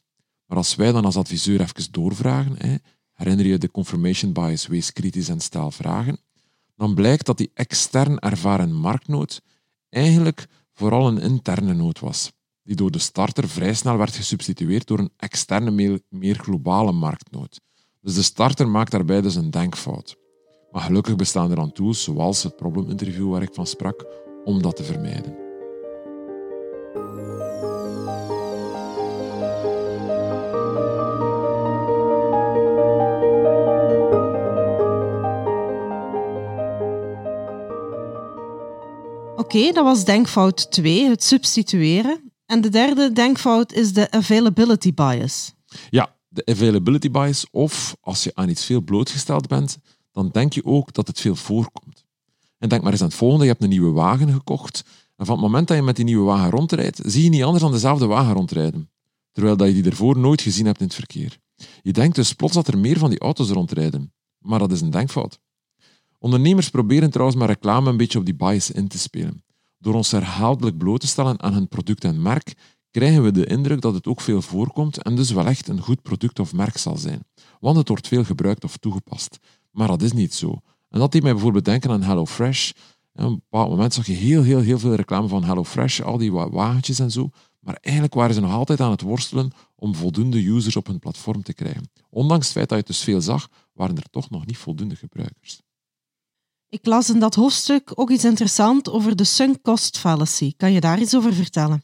Maar 0.46 0.58
als 0.58 0.75
wij 0.75 0.92
dan 0.92 1.06
als 1.06 1.18
adviseur 1.18 1.62
even 1.62 1.92
doorvragen, 1.92 2.56
hè, 2.58 2.75
herinner 3.14 3.46
je 3.46 3.58
de 3.58 3.72
confirmation 3.72 4.34
bias, 4.34 4.68
wees 4.68 4.94
kritisch 4.94 5.30
en 5.30 5.40
stel 5.40 5.72
vragen, 5.72 6.18
dan 6.75 6.94
blijkt 6.94 7.25
dat 7.25 7.38
die 7.38 7.52
extern 7.54 8.20
ervaren 8.20 8.74
marktnood 8.74 9.42
eigenlijk 9.90 10.48
vooral 10.74 11.08
een 11.08 11.20
interne 11.20 11.74
nood 11.74 12.00
was, 12.00 12.32
die 12.64 12.75
door 12.75 12.92
de 12.92 13.00
starter 13.00 13.50
vrij 13.50 13.74
snel 13.74 13.98
werd 13.98 14.16
gesubstitueerd 14.16 14.88
door 14.88 15.00
een 15.00 15.12
externe, 15.18 16.02
meer, 16.10 16.36
globale 16.36 16.92
marktnood. 16.92 17.60
Dus 18.02 18.16
de 18.16 18.22
starter 18.22 18.68
maakt 18.68 18.92
daarbij 18.92 19.22
dus 19.22 19.36
een 19.36 19.52
denkfout. 19.52 20.16
Maar 20.72 20.82
gelukkig 20.82 21.16
bestaan 21.16 21.50
er 21.50 21.56
dan 21.56 21.72
tools, 21.72 22.04
zoals 22.04 22.44
het 22.44 22.56
probleminterview 22.56 23.32
waar 23.32 23.42
ik 23.42 23.54
van 23.54 23.68
sprak, 23.68 24.06
om 24.44 24.62
dat 24.62 24.75
te 24.75 24.84
vermijden. 24.84 25.45
Oké, 39.46 39.72
dat 39.72 39.84
was 39.84 40.06
denkfout 40.06 40.72
2, 40.72 41.10
het 41.10 41.24
substitueren. 41.24 42.32
En 42.46 42.62
de 42.62 42.70
derde 42.70 43.12
denkfout 43.12 43.74
is 43.74 43.94
de 43.94 44.12
availability 44.12 44.94
bias. 44.94 45.54
Ja, 45.90 46.16
de 46.28 46.46
availability 46.46 47.12
bias, 47.12 47.46
of 47.52 47.96
als 48.02 48.24
je 48.24 48.32
aan 48.34 48.50
iets 48.50 48.66
veel 48.66 48.82
blootgesteld 48.82 49.48
bent, 49.48 49.78
dan 50.12 50.30
denk 50.32 50.54
je 50.54 50.66
ook 50.66 50.94
dat 50.94 51.08
het 51.08 51.20
veel 51.20 51.36
voorkomt. 51.36 52.06
En 52.58 52.70
denk 52.70 52.82
maar 52.82 52.92
eens 52.92 53.02
aan 53.02 53.08
het 53.08 53.18
volgende, 53.18 53.44
je 53.44 53.50
hebt 53.50 53.64
een 53.64 53.70
nieuwe 53.70 53.92
wagen 53.92 54.32
gekocht 54.32 54.84
en 55.16 55.25
van 55.25 55.36
het 55.36 55.44
moment 55.44 55.68
dat 55.68 55.78
je 55.78 55.84
met 55.84 55.96
die 55.96 56.06
nieuwe 56.06 56.25
wagen 56.25 56.50
rondrijdt, 56.50 57.00
zie 57.04 57.24
je 57.24 57.30
niet 57.30 57.44
anders 57.44 57.64
dan 57.64 57.72
dezelfde 57.72 58.06
wagen 58.06 58.34
rondrijden, 58.34 58.90
terwijl 59.32 59.58
dat 59.58 59.68
je 59.68 59.74
die 59.74 59.92
ervoor 59.92 60.18
nooit 60.18 60.42
gezien 60.42 60.66
hebt 60.66 60.80
in 60.80 60.86
het 60.86 60.96
verkeer. 60.96 61.38
Je 61.82 61.94
denkt 61.94 62.16
dus 62.16 62.34
plots 62.34 62.54
dat 62.54 62.68
er 62.68 62.78
meer 62.78 62.98
van 62.98 63.10
die 63.10 63.20
auto's 63.20 63.50
rondrijden, 63.50 64.14
maar 64.38 64.60
dat 64.60 64.72
is 64.72 64.82
een 64.82 64.90
denkfout. 64.90 65.40
Ondernemers 66.25 66.70
proberen 66.70 67.10
trouwens 67.10 67.39
met 67.39 67.48
reclame 67.48 67.89
een 67.89 67.98
beetje 67.98 68.20
op 68.20 68.25
die 68.25 68.36
bias 68.36 68.72
in 68.72 68.88
te 68.88 68.98
spelen. 68.98 69.44
Door 69.77 69.94
ons 69.94 70.12
herhaaldelijk 70.12 70.77
bloot 70.77 71.00
te 71.00 71.08
stellen 71.08 71.41
aan 71.41 71.54
hun 71.54 71.67
product 71.67 72.04
en 72.04 72.21
merk, 72.21 72.54
krijgen 72.91 73.23
we 73.23 73.32
de 73.32 73.45
indruk 73.45 73.82
dat 73.82 73.93
het 73.93 74.08
ook 74.08 74.21
veel 74.21 74.41
voorkomt 74.41 75.04
en 75.04 75.15
dus 75.15 75.32
wel 75.32 75.45
echt 75.45 75.67
een 75.67 75.82
goed 75.82 76.02
product 76.02 76.39
of 76.39 76.54
merk 76.54 76.78
zal 76.78 76.97
zijn. 76.97 77.26
Want 77.60 77.78
het 77.78 77.88
wordt 77.88 78.08
veel 78.08 78.23
gebruikt 78.23 78.63
of 78.63 78.78
toegepast. 78.78 79.39
Maar 79.71 79.88
dat 79.88 80.02
is 80.02 80.13
niet 80.13 80.34
zo. 80.34 80.60
En 80.89 81.00
dat 81.00 81.12
deed 81.12 81.23
mij 81.23 81.32
bijvoorbeeld 81.32 81.65
denken 81.65 81.89
aan 81.91 82.04
HelloFresh. 82.04 82.71
Op 83.13 83.23
een 83.23 83.34
bepaald 83.50 83.69
moment 83.69 83.93
zag 83.93 84.06
je 84.06 84.13
heel, 84.13 84.43
heel, 84.43 84.60
heel 84.60 84.80
veel 84.80 84.95
reclame 84.95 85.28
van 85.28 85.43
HelloFresh, 85.43 86.02
al 86.02 86.17
die 86.17 86.32
wagentjes 86.32 87.00
en 87.00 87.12
zo. 87.12 87.30
Maar 87.60 87.78
eigenlijk 87.82 88.15
waren 88.15 88.34
ze 88.34 88.41
nog 88.41 88.52
altijd 88.52 88.82
aan 88.82 88.91
het 88.91 89.02
worstelen 89.02 89.52
om 89.76 89.95
voldoende 89.95 90.45
users 90.45 90.76
op 90.76 90.88
hun 90.88 91.00
platform 91.00 91.43
te 91.43 91.54
krijgen. 91.54 91.89
Ondanks 92.10 92.45
het 92.45 92.56
feit 92.56 92.69
dat 92.69 92.78
je 92.78 92.86
dus 92.86 93.04
veel 93.04 93.21
zag, 93.21 93.50
waren 93.73 93.97
er 93.97 94.10
toch 94.10 94.30
nog 94.30 94.45
niet 94.45 94.58
voldoende 94.58 94.95
gebruikers. 94.95 95.63
Ik 96.69 96.86
las 96.86 97.10
in 97.10 97.19
dat 97.19 97.36
hoofdstuk 97.36 97.91
ook 97.95 98.10
iets 98.10 98.25
interessants 98.25 98.89
over 98.89 99.15
de 99.15 99.23
sunk 99.23 99.62
cost 99.62 99.97
fallacy. 99.97 100.54
Kan 100.58 100.71
je 100.71 100.80
daar 100.80 100.99
iets 100.99 101.15
over 101.15 101.34
vertellen? 101.34 101.82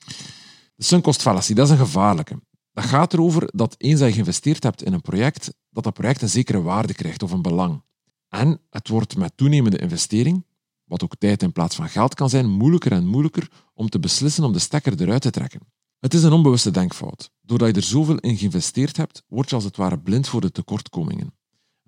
De 0.75 0.83
sunk 0.83 1.03
cost 1.03 1.21
fallacy, 1.21 1.53
dat 1.53 1.65
is 1.65 1.71
een 1.71 1.85
gevaarlijke. 1.85 2.41
Dat 2.71 2.83
gaat 2.83 3.13
erover 3.13 3.49
dat 3.53 3.75
eens 3.77 3.99
dat 3.99 4.07
je 4.07 4.13
geïnvesteerd 4.13 4.63
hebt 4.63 4.83
in 4.83 4.93
een 4.93 5.01
project, 5.01 5.53
dat 5.69 5.83
dat 5.83 5.93
project 5.93 6.21
een 6.21 6.29
zekere 6.29 6.61
waarde 6.61 6.93
krijgt 6.93 7.23
of 7.23 7.31
een 7.31 7.41
belang. 7.41 7.83
En 8.29 8.61
het 8.69 8.87
wordt 8.87 9.17
met 9.17 9.37
toenemende 9.37 9.77
investering, 9.77 10.45
wat 10.83 11.03
ook 11.03 11.15
tijd 11.15 11.43
in 11.43 11.51
plaats 11.51 11.75
van 11.75 11.89
geld 11.89 12.13
kan 12.13 12.29
zijn, 12.29 12.49
moeilijker 12.49 12.91
en 12.91 13.07
moeilijker 13.07 13.51
om 13.73 13.89
te 13.89 13.99
beslissen 13.99 14.43
om 14.43 14.53
de 14.53 14.59
stekker 14.59 15.01
eruit 15.01 15.21
te 15.21 15.29
trekken. 15.29 15.61
Het 15.99 16.13
is 16.13 16.23
een 16.23 16.31
onbewuste 16.31 16.71
denkfout. 16.71 17.31
Doordat 17.41 17.67
je 17.67 17.73
er 17.73 17.83
zoveel 17.83 18.17
in 18.17 18.37
geïnvesteerd 18.37 18.97
hebt, 18.97 19.23
word 19.27 19.49
je 19.49 19.55
als 19.55 19.63
het 19.63 19.77
ware 19.77 19.99
blind 19.99 20.27
voor 20.27 20.41
de 20.41 20.51
tekortkomingen. 20.51 21.33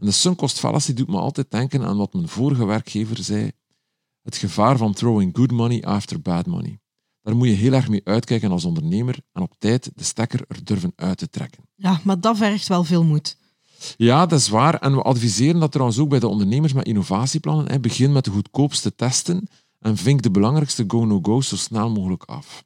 En 0.04 0.10
de 0.10 0.48
fallacy 0.48 0.94
doet 0.94 1.08
me 1.08 1.18
altijd 1.18 1.52
denken 1.52 1.86
aan 1.86 1.98
wat 1.98 2.14
mijn 2.14 2.28
vorige 2.28 2.66
werkgever 2.66 3.24
zei. 3.24 3.52
Het 4.22 4.38
gevaar 4.38 4.78
van 4.78 4.94
throwing 4.94 5.36
good 5.36 5.52
money 5.52 5.84
after 5.84 6.22
bad 6.22 6.46
money. 6.46 6.80
Daar 7.22 7.36
moet 7.36 7.48
je 7.48 7.54
heel 7.54 7.74
erg 7.74 7.90
mee 7.90 8.02
uitkijken 8.04 8.52
als 8.52 8.66
ondernemer 8.66 9.20
en 9.32 9.42
op 9.42 9.54
tijd 9.58 9.92
de 9.96 10.04
stekker 10.04 10.46
er 10.48 10.64
durven 10.64 10.94
uit 10.96 11.18
te 11.18 11.30
trekken. 11.30 11.64
Ja, 11.76 12.00
maar 12.04 12.20
dat 12.20 12.38
vergt 12.38 12.68
wel 12.68 12.84
veel 12.84 13.04
moed. 13.04 13.38
Ja, 13.98 14.26
dat 14.26 14.40
is 14.40 14.50
waar. 14.50 14.80
En 14.80 14.96
we 14.96 15.02
adviseren 15.02 15.60
dat 15.60 15.72
trouwens 15.72 16.00
ook 16.00 16.10
bij 16.10 16.20
de 16.20 16.28
ondernemers 16.28 16.74
met 16.74 16.86
innovatieplannen. 16.86 17.82
Begin 17.82 18.12
met 18.12 18.26
de 18.26 18.32
goedkoopste 18.32 18.96
testen 18.96 19.48
en 19.80 19.98
vink 19.98 20.22
de 20.22 20.32
belangrijkste 20.32 20.84
go-no-go's 20.88 21.48
zo 21.48 21.56
snel 21.56 21.90
mogelijk 21.90 22.24
af. 22.24 22.64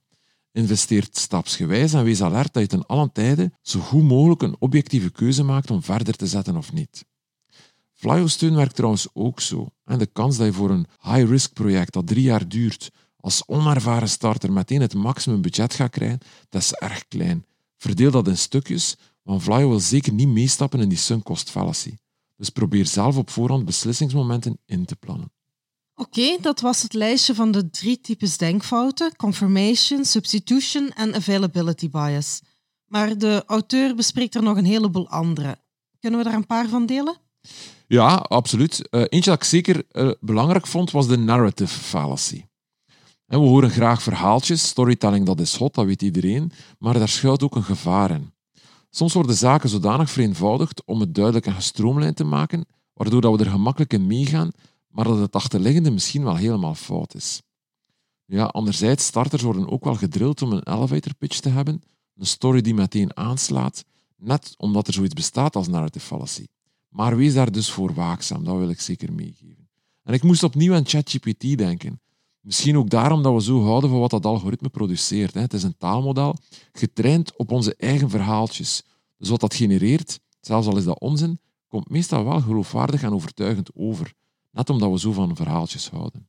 Investeer 0.52 1.08
stapsgewijs 1.12 1.94
en 1.94 2.04
wees 2.04 2.22
alert 2.22 2.54
dat 2.54 2.62
je 2.62 2.70
ten 2.70 2.86
allen 2.86 3.12
tijde 3.12 3.52
zo 3.62 3.80
goed 3.80 4.04
mogelijk 4.04 4.42
een 4.42 4.56
objectieve 4.60 5.10
keuze 5.10 5.44
maakt 5.44 5.72
om 5.72 5.84
verder 5.84 6.16
te 6.16 6.28
zetten 6.28 6.58
of 6.58 6.74
niet. 6.74 7.06
Flyo-steun 7.98 8.56
werkt 8.56 8.76
trouwens 8.76 9.08
ook 9.14 9.40
zo. 9.40 9.70
En 9.84 9.98
de 9.98 10.06
kans 10.06 10.38
dat 10.38 10.46
je 10.46 10.54
voor 10.54 10.70
een 10.70 10.88
high-risk 11.02 11.54
project 11.54 11.94
dat 11.94 12.08
drie 12.08 12.22
jaar 12.22 12.48
duurt, 12.48 12.92
als 13.20 13.44
onervaren 13.48 14.10
starter 14.10 14.52
meteen 14.52 14.82
het 14.82 14.94
maximum 14.94 15.42
budget 15.42 15.74
gaat 15.74 15.90
krijgen, 15.90 16.20
dat 16.50 16.62
is 16.62 16.74
erg 16.74 17.08
klein. 17.08 17.46
Verdeel 17.78 18.12
dat 18.12 18.28
in 18.28 18.38
stukjes, 18.38 18.96
want 19.24 19.44
Flyo 19.44 19.70
wil 19.70 19.80
zeker 19.80 20.14
niet 20.14 20.28
meestappen 20.28 20.80
in 20.80 20.90
die 20.90 20.98
sunk 20.98 21.24
cost 21.24 21.50
fallacy. 21.50 21.98
Dus 22.36 22.50
probeer 22.50 22.86
zelf 22.86 23.18
op 23.18 23.30
voorhand 23.30 23.66
beslissingsmomenten 23.66 24.60
in 24.66 24.86
te 24.86 24.96
plannen. 24.96 25.32
Oké, 25.96 26.38
dat 26.42 26.60
was 26.60 26.82
het 26.82 26.94
lijstje 26.94 27.36
van 27.36 27.52
de 27.52 27.70
drie 27.70 28.02
types 28.02 28.38
denkfouten: 28.38 29.16
confirmation, 29.16 30.06
substitution 30.06 30.92
en 30.92 31.16
availability 31.16 31.90
bias. 31.90 32.42
Maar 32.86 33.18
de 33.18 33.44
auteur 33.46 33.96
bespreekt 33.96 34.36
er 34.36 34.44
nog 34.44 34.58
een 34.58 34.66
heleboel 34.66 35.10
andere. 35.10 35.58
Kunnen 36.00 36.20
we 36.20 36.26
daar 36.26 36.36
een 36.36 36.46
paar 36.46 36.68
van 36.68 36.86
delen? 36.86 37.18
Ja, 37.88 38.16
absoluut. 38.16 38.88
Uh, 38.92 39.02
eentje 39.02 39.30
dat 39.30 39.40
ik 39.40 39.44
zeker 39.44 39.84
uh, 39.92 40.12
belangrijk 40.20 40.68
vond, 40.68 40.92
was 40.92 41.08
de 41.08 41.18
narrative 41.18 41.80
fallacy. 41.80 42.46
En 43.26 43.40
we 43.42 43.48
horen 43.48 43.70
graag 43.70 44.02
verhaaltjes, 44.02 44.68
storytelling 44.68 45.26
dat 45.26 45.40
is 45.40 45.56
hot, 45.56 45.74
dat 45.74 45.86
weet 45.86 46.02
iedereen, 46.02 46.52
maar 46.80 46.94
daar 46.94 47.10
schuilt 47.10 47.44
ook 47.44 47.56
een 47.56 47.64
gevaar 47.64 48.12
in. 48.12 48.32
Soms 48.90 49.14
worden 49.14 49.36
zaken 49.36 49.70
zodanig 49.70 50.10
vereenvoudigd 50.10 50.84
om 50.86 51.00
het 51.00 51.16
duidelijk 51.16 51.46
en 51.46 51.54
gestroomlijnd 51.54 52.16
te 52.16 52.24
maken, 52.24 52.66
waardoor 52.94 53.22
dat 53.22 53.38
we 53.38 53.44
er 53.46 53.52
gemakkelijk 53.52 53.94
in 53.94 54.08
meegaan, 54.08 54.52
maar 54.88 55.06
dat 55.06 55.20
het 55.20 55.36
achterliggende 55.36 55.92
misschien 55.92 56.24
wel 56.24 56.36
helemaal 56.36 56.76
fout 56.76 57.16
is. 57.16 57.42
Ja, 58.26 58.46
anderzijds, 58.46 59.06
starters 59.06 59.42
worden 59.42 59.70
ook 59.70 59.84
wel 59.84 59.96
gedrild 59.96 60.42
om 60.42 60.52
een 60.52 60.68
elevator 60.74 61.14
pitch 61.14 61.40
te 61.40 61.50
hebben, 61.50 61.82
een 62.16 62.26
story 62.26 62.62
die 62.62 62.74
meteen 62.74 63.18
aanslaat, 63.18 63.84
net 64.16 64.54
omdat 64.58 64.88
er 64.88 64.94
zoiets 64.94 65.14
bestaat 65.14 65.56
als 65.56 65.68
narrative 65.68 66.06
fallacy. 66.06 66.46
Maar 66.98 67.18
wees 67.18 67.34
daar 67.34 67.52
dus 67.52 67.72
voor 67.72 67.94
waakzaam, 67.94 68.44
dat 68.44 68.58
wil 68.58 68.70
ik 68.70 68.82
zeker 68.82 69.14
meegeven. 69.14 69.70
En 70.04 70.14
ik 70.14 70.24
moest 70.24 70.44
opnieuw 70.44 70.74
aan 70.74 70.86
ChatGPT 70.86 71.58
denken. 71.58 72.02
Misschien 72.40 72.78
ook 72.78 72.90
daarom 72.90 73.24
dat 73.24 73.34
we 73.34 73.42
zo 73.42 73.64
houden 73.64 73.90
van 73.90 74.00
wat 74.00 74.10
dat 74.10 74.26
algoritme 74.26 74.70
produceert. 74.70 75.34
Het 75.34 75.54
is 75.54 75.64
een 75.64 75.78
taalmodel 75.78 76.36
getraind 76.72 77.36
op 77.36 77.52
onze 77.52 77.76
eigen 77.76 78.10
verhaaltjes. 78.10 78.84
Dus 79.18 79.30
wat 79.30 79.40
dat 79.40 79.54
genereert, 79.54 80.20
zelfs 80.42 80.68
al 80.68 80.78
is 80.78 80.84
dat 80.84 81.00
onzin, 81.00 81.40
komt 81.68 81.90
meestal 81.90 82.24
wel 82.24 82.42
geloofwaardig 82.42 83.04
en 83.04 83.14
overtuigend 83.14 83.70
over. 83.76 84.14
Net 84.52 84.70
omdat 84.70 84.92
we 84.92 85.00
zo 85.00 85.12
van 85.12 85.36
verhaaltjes 85.36 85.90
houden. 85.90 86.28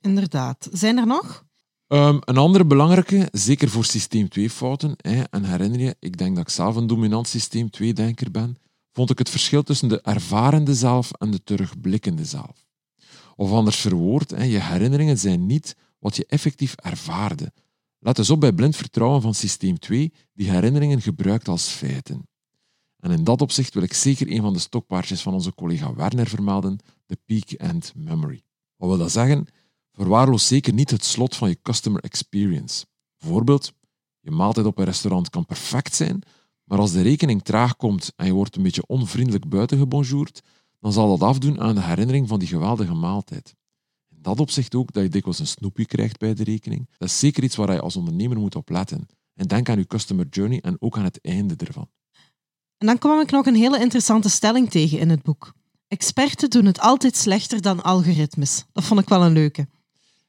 Inderdaad. 0.00 0.68
Zijn 0.72 0.98
er 0.98 1.06
nog? 1.06 1.44
Um, 1.88 2.18
een 2.24 2.36
andere 2.36 2.64
belangrijke, 2.64 3.28
zeker 3.32 3.68
voor 3.68 3.84
systeem 3.84 4.28
2 4.28 4.50
fouten. 4.50 4.94
Hè, 4.96 5.22
en 5.22 5.44
herinner 5.44 5.80
je, 5.80 5.96
ik 6.00 6.18
denk 6.18 6.36
dat 6.36 6.44
ik 6.44 6.50
zelf 6.52 6.76
een 6.76 6.86
dominant 6.86 7.28
systeem 7.28 7.68
2-denker 7.82 8.30
ben. 8.30 8.56
Vond 8.98 9.10
ik 9.10 9.18
het 9.18 9.30
verschil 9.30 9.62
tussen 9.62 9.88
de 9.88 10.00
ervarende 10.00 10.74
zelf 10.74 11.12
en 11.12 11.30
de 11.30 11.42
terugblikkende 11.42 12.24
zelf. 12.24 12.66
Of 13.36 13.52
anders 13.52 13.76
verwoord, 13.76 14.30
je 14.30 14.60
herinneringen 14.62 15.18
zijn 15.18 15.46
niet 15.46 15.76
wat 15.98 16.16
je 16.16 16.26
effectief 16.26 16.74
ervaarde. 16.74 17.52
Let 17.98 18.18
eens 18.18 18.30
op 18.30 18.40
bij 18.40 18.52
blind 18.52 18.76
vertrouwen 18.76 19.22
van 19.22 19.34
systeem 19.34 19.78
2, 19.78 20.12
die 20.32 20.50
herinneringen 20.50 21.00
gebruikt 21.00 21.48
als 21.48 21.68
feiten. 21.68 22.28
En 22.96 23.10
in 23.10 23.24
dat 23.24 23.40
opzicht 23.40 23.74
wil 23.74 23.82
ik 23.82 23.92
zeker 23.92 24.30
een 24.30 24.42
van 24.42 24.52
de 24.52 24.58
stokpaardjes 24.58 25.22
van 25.22 25.34
onze 25.34 25.54
collega 25.54 25.94
Werner 25.94 26.28
vermelden, 26.28 26.78
de 27.06 27.18
peak 27.24 27.50
end 27.50 27.92
memory. 27.96 28.42
Wat 28.76 28.88
wil 28.88 28.98
dat 28.98 29.12
zeggen? 29.12 29.46
Verwaarloos 29.92 30.46
zeker 30.46 30.72
niet 30.72 30.90
het 30.90 31.04
slot 31.04 31.36
van 31.36 31.48
je 31.48 31.58
customer 31.62 32.02
experience. 32.02 32.86
Bijvoorbeeld, 33.18 33.72
je 34.20 34.30
maaltijd 34.30 34.66
op 34.66 34.78
een 34.78 34.84
restaurant 34.84 35.30
kan 35.30 35.46
perfect 35.46 35.94
zijn, 35.94 36.22
maar 36.68 36.78
als 36.78 36.92
de 36.92 37.02
rekening 37.02 37.42
traag 37.42 37.76
komt 37.76 38.12
en 38.16 38.26
je 38.26 38.32
wordt 38.32 38.56
een 38.56 38.62
beetje 38.62 38.86
onvriendelijk 38.86 39.48
buitengebonjourd, 39.48 40.42
dan 40.80 40.92
zal 40.92 41.08
dat 41.18 41.28
afdoen 41.28 41.60
aan 41.60 41.74
de 41.74 41.82
herinnering 41.82 42.28
van 42.28 42.38
die 42.38 42.48
geweldige 42.48 42.94
maaltijd. 42.94 43.54
In 44.08 44.22
dat 44.22 44.40
opzicht 44.40 44.74
ook 44.74 44.92
dat 44.92 45.02
je 45.02 45.08
dikwijls 45.08 45.38
een 45.38 45.46
snoepje 45.46 45.86
krijgt 45.86 46.18
bij 46.18 46.34
de 46.34 46.44
rekening. 46.44 46.88
Dat 46.98 47.08
is 47.08 47.18
zeker 47.18 47.42
iets 47.42 47.56
waar 47.56 47.72
je 47.72 47.80
als 47.80 47.96
ondernemer 47.96 48.38
moet 48.38 48.56
op 48.56 48.68
letten. 48.68 49.06
En 49.34 49.46
denk 49.46 49.68
aan 49.68 49.78
je 49.78 49.86
customer 49.86 50.26
journey 50.30 50.60
en 50.60 50.76
ook 50.80 50.96
aan 50.96 51.04
het 51.04 51.20
einde 51.20 51.54
ervan. 51.56 51.88
En 52.78 52.86
dan 52.86 52.98
kwam 52.98 53.20
ik 53.20 53.30
nog 53.30 53.46
een 53.46 53.54
hele 53.54 53.80
interessante 53.80 54.28
stelling 54.28 54.70
tegen 54.70 54.98
in 54.98 55.10
het 55.10 55.22
boek. 55.22 55.52
Experten 55.86 56.50
doen 56.50 56.64
het 56.64 56.80
altijd 56.80 57.16
slechter 57.16 57.62
dan 57.62 57.82
algoritmes. 57.82 58.64
Dat 58.72 58.84
vond 58.84 59.00
ik 59.00 59.08
wel 59.08 59.24
een 59.24 59.32
leuke. 59.32 59.68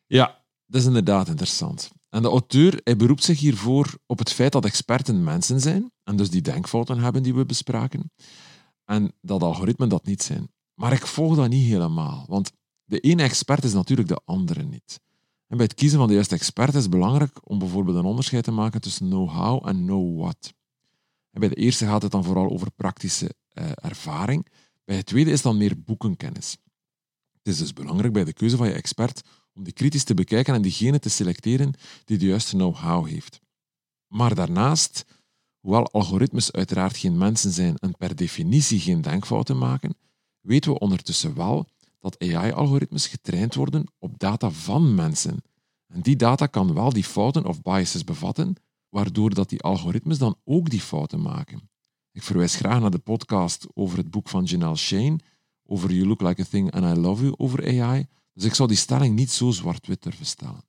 Ja, 0.07 0.41
dat 0.65 0.81
is 0.81 0.87
inderdaad 0.87 1.27
interessant. 1.27 1.91
En 2.09 2.21
de 2.21 2.27
auteur 2.27 2.81
hij 2.83 2.95
beroept 2.95 3.23
zich 3.23 3.39
hiervoor 3.39 3.97
op 4.05 4.19
het 4.19 4.31
feit 4.31 4.51
dat 4.51 4.65
experten 4.65 5.23
mensen 5.23 5.59
zijn 5.59 5.91
en 6.03 6.15
dus 6.15 6.29
die 6.29 6.41
denkfouten 6.41 6.99
hebben 6.99 7.23
die 7.23 7.33
we 7.33 7.45
bespraken. 7.45 8.11
En 8.85 9.13
dat 9.21 9.41
algoritmen 9.43 9.89
dat 9.89 10.05
niet 10.05 10.23
zijn. 10.23 10.51
Maar 10.73 10.93
ik 10.93 11.05
volg 11.05 11.35
dat 11.35 11.49
niet 11.49 11.67
helemaal, 11.67 12.25
want 12.27 12.51
de 12.83 12.99
ene 12.99 13.23
expert 13.23 13.63
is 13.63 13.73
natuurlijk 13.73 14.07
de 14.07 14.21
andere 14.25 14.63
niet. 14.63 14.99
En 15.47 15.57
bij 15.57 15.65
het 15.65 15.75
kiezen 15.75 15.97
van 15.97 16.07
de 16.07 16.13
juiste 16.13 16.35
expert 16.35 16.73
is 16.73 16.81
het 16.81 16.91
belangrijk 16.91 17.49
om 17.49 17.59
bijvoorbeeld 17.59 17.97
een 17.97 18.05
onderscheid 18.05 18.43
te 18.43 18.51
maken 18.51 18.81
tussen 18.81 19.09
know-how 19.09 19.67
en 19.67 19.85
know-what. 19.85 20.53
Bij 21.31 21.49
de 21.49 21.55
eerste 21.55 21.85
gaat 21.85 22.01
het 22.01 22.11
dan 22.11 22.23
vooral 22.23 22.49
over 22.49 22.71
praktische 22.71 23.35
eh, 23.49 23.71
ervaring. 23.75 24.47
Bij 24.85 24.95
het 24.95 25.05
tweede 25.05 25.31
is 25.31 25.41
dan 25.41 25.57
meer 25.57 25.81
boekenkennis. 25.83 26.57
Het 27.31 27.47
is 27.47 27.57
dus 27.57 27.73
belangrijk 27.73 28.13
bij 28.13 28.23
de 28.23 28.33
keuze 28.33 28.57
van 28.57 28.67
je 28.67 28.73
expert 28.73 29.21
om 29.59 29.65
die 29.65 29.73
kritisch 29.73 30.03
te 30.03 30.13
bekijken 30.13 30.53
en 30.53 30.61
diegene 30.61 30.99
te 30.99 31.09
selecteren 31.09 31.73
die 32.05 32.17
de 32.17 32.25
juiste 32.25 32.55
know-how 32.55 33.07
heeft. 33.07 33.39
Maar 34.07 34.35
daarnaast, 34.35 35.05
hoewel 35.59 35.91
algoritmes 35.91 36.51
uiteraard 36.51 36.97
geen 36.97 37.17
mensen 37.17 37.51
zijn 37.51 37.75
en 37.77 37.97
per 37.97 38.15
definitie 38.15 38.79
geen 38.79 39.01
denkfouten 39.01 39.57
maken, 39.57 39.97
weten 40.41 40.71
we 40.71 40.79
ondertussen 40.79 41.35
wel 41.35 41.67
dat 41.99 42.19
AI-algoritmes 42.19 43.07
getraind 43.07 43.55
worden 43.55 43.85
op 43.97 44.19
data 44.19 44.49
van 44.49 44.95
mensen. 44.95 45.41
En 45.87 46.01
die 46.01 46.15
data 46.15 46.45
kan 46.45 46.73
wel 46.73 46.93
die 46.93 47.03
fouten 47.03 47.45
of 47.45 47.61
biases 47.61 48.03
bevatten, 48.03 48.55
waardoor 48.89 49.33
dat 49.33 49.49
die 49.49 49.61
algoritmes 49.61 50.17
dan 50.17 50.37
ook 50.43 50.69
die 50.69 50.81
fouten 50.81 51.21
maken. 51.21 51.69
Ik 52.11 52.23
verwijs 52.23 52.55
graag 52.55 52.79
naar 52.79 52.91
de 52.91 52.99
podcast 52.99 53.67
over 53.73 53.97
het 53.97 54.11
boek 54.11 54.29
van 54.29 54.43
Janelle 54.43 54.75
Shane, 54.75 55.19
over 55.65 55.91
You 55.91 56.07
Look 56.07 56.21
Like 56.21 56.41
a 56.41 56.45
Thing 56.49 56.71
and 56.71 56.97
I 56.97 56.99
Love 56.99 57.23
You 57.23 57.33
over 57.37 57.81
AI. 57.81 58.07
Dus 58.39 58.47
ik 58.47 58.55
zou 58.55 58.67
die 58.67 58.77
stelling 58.77 59.15
niet 59.15 59.31
zo 59.31 59.51
zwart-wit 59.51 60.03
durven 60.03 60.25
stellen. 60.25 60.63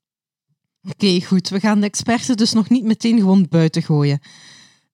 Oké, 0.88 1.20
goed. 1.20 1.48
We 1.48 1.60
gaan 1.60 1.80
de 1.80 1.86
experten 1.86 2.36
dus 2.36 2.52
nog 2.52 2.68
niet 2.68 2.84
meteen 2.84 3.18
gewoon 3.18 3.46
buiten 3.48 3.82
gooien. 3.82 4.20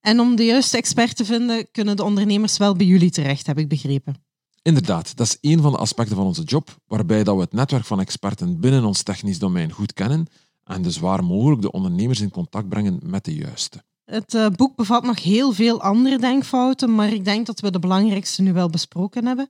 En 0.01 0.19
om 0.19 0.35
de 0.35 0.43
juiste 0.43 0.77
expert 0.77 1.15
te 1.15 1.25
vinden, 1.25 1.71
kunnen 1.71 1.95
de 1.95 2.03
ondernemers 2.03 2.57
wel 2.57 2.75
bij 2.75 2.85
jullie 2.85 3.09
terecht, 3.09 3.47
heb 3.47 3.57
ik 3.57 3.67
begrepen. 3.67 4.15
Inderdaad, 4.61 5.15
dat 5.15 5.27
is 5.27 5.37
één 5.41 5.61
van 5.61 5.71
de 5.71 5.77
aspecten 5.77 6.15
van 6.15 6.25
onze 6.25 6.43
job, 6.43 6.77
waarbij 6.87 7.23
dat 7.23 7.35
we 7.35 7.41
het 7.41 7.53
netwerk 7.53 7.85
van 7.85 7.99
experten 7.99 8.59
binnen 8.59 8.85
ons 8.85 9.03
technisch 9.03 9.39
domein 9.39 9.71
goed 9.71 9.93
kennen 9.93 10.27
en 10.63 10.81
dus 10.81 10.97
waar 10.97 11.23
mogelijk 11.23 11.61
de 11.61 11.71
ondernemers 11.71 12.19
in 12.19 12.31
contact 12.31 12.69
brengen 12.69 12.99
met 13.03 13.25
de 13.25 13.35
juiste. 13.35 13.83
Het 14.05 14.33
uh, 14.33 14.47
boek 14.49 14.75
bevat 14.75 15.03
nog 15.03 15.23
heel 15.23 15.51
veel 15.51 15.81
andere 15.81 16.19
denkfouten, 16.19 16.95
maar 16.95 17.13
ik 17.13 17.25
denk 17.25 17.45
dat 17.45 17.59
we 17.59 17.71
de 17.71 17.79
belangrijkste 17.79 18.41
nu 18.41 18.53
wel 18.53 18.69
besproken 18.69 19.25
hebben. 19.25 19.49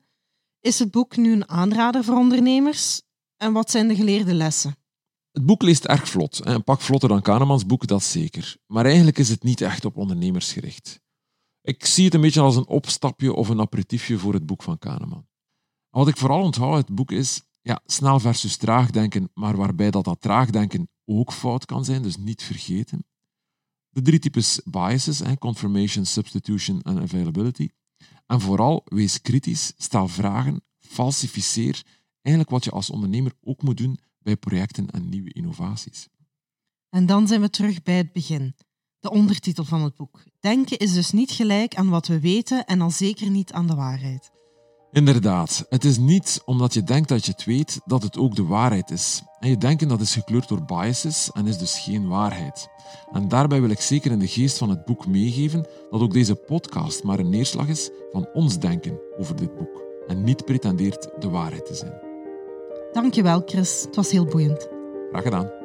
Is 0.61 0.79
het 0.79 0.91
boek 0.91 1.17
nu 1.17 1.31
een 1.31 1.49
aanrader 1.49 2.03
voor 2.03 2.15
ondernemers? 2.15 3.01
En 3.37 3.53
wat 3.53 3.71
zijn 3.71 3.87
de 3.87 3.95
geleerde 3.95 4.33
lessen? 4.33 4.75
Het 5.31 5.45
boek 5.45 5.61
leest 5.61 5.85
erg 5.85 6.09
vlot. 6.09 6.63
Pak 6.63 6.81
vlotter 6.81 7.09
dan 7.09 7.21
Kahnemans 7.21 7.65
boek, 7.65 7.87
dat 7.87 8.03
zeker. 8.03 8.57
Maar 8.65 8.85
eigenlijk 8.85 9.17
is 9.17 9.29
het 9.29 9.43
niet 9.43 9.61
echt 9.61 9.85
op 9.85 9.97
ondernemers 9.97 10.53
gericht. 10.53 10.99
Ik 11.61 11.85
zie 11.85 12.05
het 12.05 12.13
een 12.13 12.21
beetje 12.21 12.41
als 12.41 12.55
een 12.55 12.67
opstapje 12.67 13.33
of 13.33 13.49
een 13.49 13.59
aperitiefje 13.59 14.17
voor 14.17 14.33
het 14.33 14.45
boek 14.45 14.63
van 14.63 14.79
Kahneman. 14.79 15.27
Wat 15.89 16.07
ik 16.07 16.17
vooral 16.17 16.41
onthoud 16.41 16.75
uit 16.75 16.87
het 16.87 16.95
boek 16.95 17.11
is 17.11 17.41
ja, 17.61 17.81
snel 17.85 18.19
versus 18.19 18.57
traag 18.57 18.91
denken, 18.91 19.29
maar 19.33 19.57
waarbij 19.57 19.91
dat, 19.91 20.05
dat 20.05 20.21
traag 20.21 20.49
denken 20.49 20.89
ook 21.05 21.33
fout 21.33 21.65
kan 21.65 21.85
zijn, 21.85 22.01
dus 22.01 22.17
niet 22.17 22.43
vergeten. 22.43 23.05
De 23.89 24.01
drie 24.01 24.19
types 24.19 24.61
biases, 24.65 25.21
confirmation, 25.39 26.05
substitution 26.05 26.81
en 26.81 26.99
availability. 26.99 27.69
En 28.25 28.41
vooral, 28.41 28.81
wees 28.85 29.21
kritisch, 29.21 29.73
stel 29.77 30.07
vragen, 30.07 30.61
falsificeer. 30.79 31.85
Eigenlijk 32.27 32.49
wat 32.49 32.63
je 32.63 32.71
als 32.71 32.89
ondernemer 32.89 33.31
ook 33.43 33.61
moet 33.61 33.77
doen 33.77 33.99
bij 34.19 34.35
projecten 34.35 34.89
en 34.89 35.09
nieuwe 35.09 35.33
innovaties. 35.33 36.07
En 36.89 37.05
dan 37.05 37.27
zijn 37.27 37.41
we 37.41 37.49
terug 37.49 37.83
bij 37.83 37.97
het 37.97 38.11
begin. 38.11 38.55
De 38.99 39.09
ondertitel 39.09 39.63
van 39.63 39.81
het 39.81 39.95
boek. 39.95 40.23
Denken 40.39 40.77
is 40.77 40.93
dus 40.93 41.11
niet 41.11 41.31
gelijk 41.31 41.75
aan 41.75 41.89
wat 41.89 42.07
we 42.07 42.19
weten 42.19 42.65
en 42.65 42.81
al 42.81 42.89
zeker 42.89 43.29
niet 43.29 43.51
aan 43.51 43.67
de 43.67 43.75
waarheid. 43.75 44.31
Inderdaad, 44.91 45.65
het 45.69 45.83
is 45.85 45.97
niet 45.97 46.41
omdat 46.45 46.73
je 46.73 46.83
denkt 46.83 47.09
dat 47.09 47.25
je 47.25 47.31
het 47.31 47.43
weet 47.43 47.79
dat 47.85 48.03
het 48.03 48.17
ook 48.17 48.35
de 48.35 48.45
waarheid 48.45 48.91
is. 48.91 49.21
En 49.39 49.49
je 49.49 49.57
denken 49.57 49.87
dat 49.87 50.01
is 50.01 50.13
gekleurd 50.13 50.47
door 50.47 50.65
biases 50.65 51.31
en 51.31 51.47
is 51.47 51.57
dus 51.57 51.79
geen 51.79 52.07
waarheid. 52.07 52.67
En 53.11 53.27
daarbij 53.27 53.61
wil 53.61 53.69
ik 53.69 53.81
zeker 53.81 54.11
in 54.11 54.19
de 54.19 54.27
geest 54.27 54.57
van 54.57 54.69
het 54.69 54.85
boek 54.85 55.07
meegeven 55.07 55.67
dat 55.89 56.01
ook 56.01 56.13
deze 56.13 56.35
podcast 56.35 57.03
maar 57.03 57.19
een 57.19 57.29
neerslag 57.29 57.67
is 57.67 57.89
van 58.11 58.27
ons 58.33 58.59
denken 58.59 58.99
over 59.17 59.35
dit 59.35 59.55
boek 59.55 59.81
en 60.07 60.23
niet 60.23 60.45
pretendeert 60.45 61.09
de 61.19 61.29
waarheid 61.29 61.65
te 61.65 61.75
zijn. 61.75 62.06
Dankjewel, 62.91 63.41
Chris. 63.45 63.81
Het 63.85 63.95
was 63.95 64.11
heel 64.11 64.25
boeiend. 64.25 64.69
Graag 65.11 65.23
gedaan. 65.23 65.56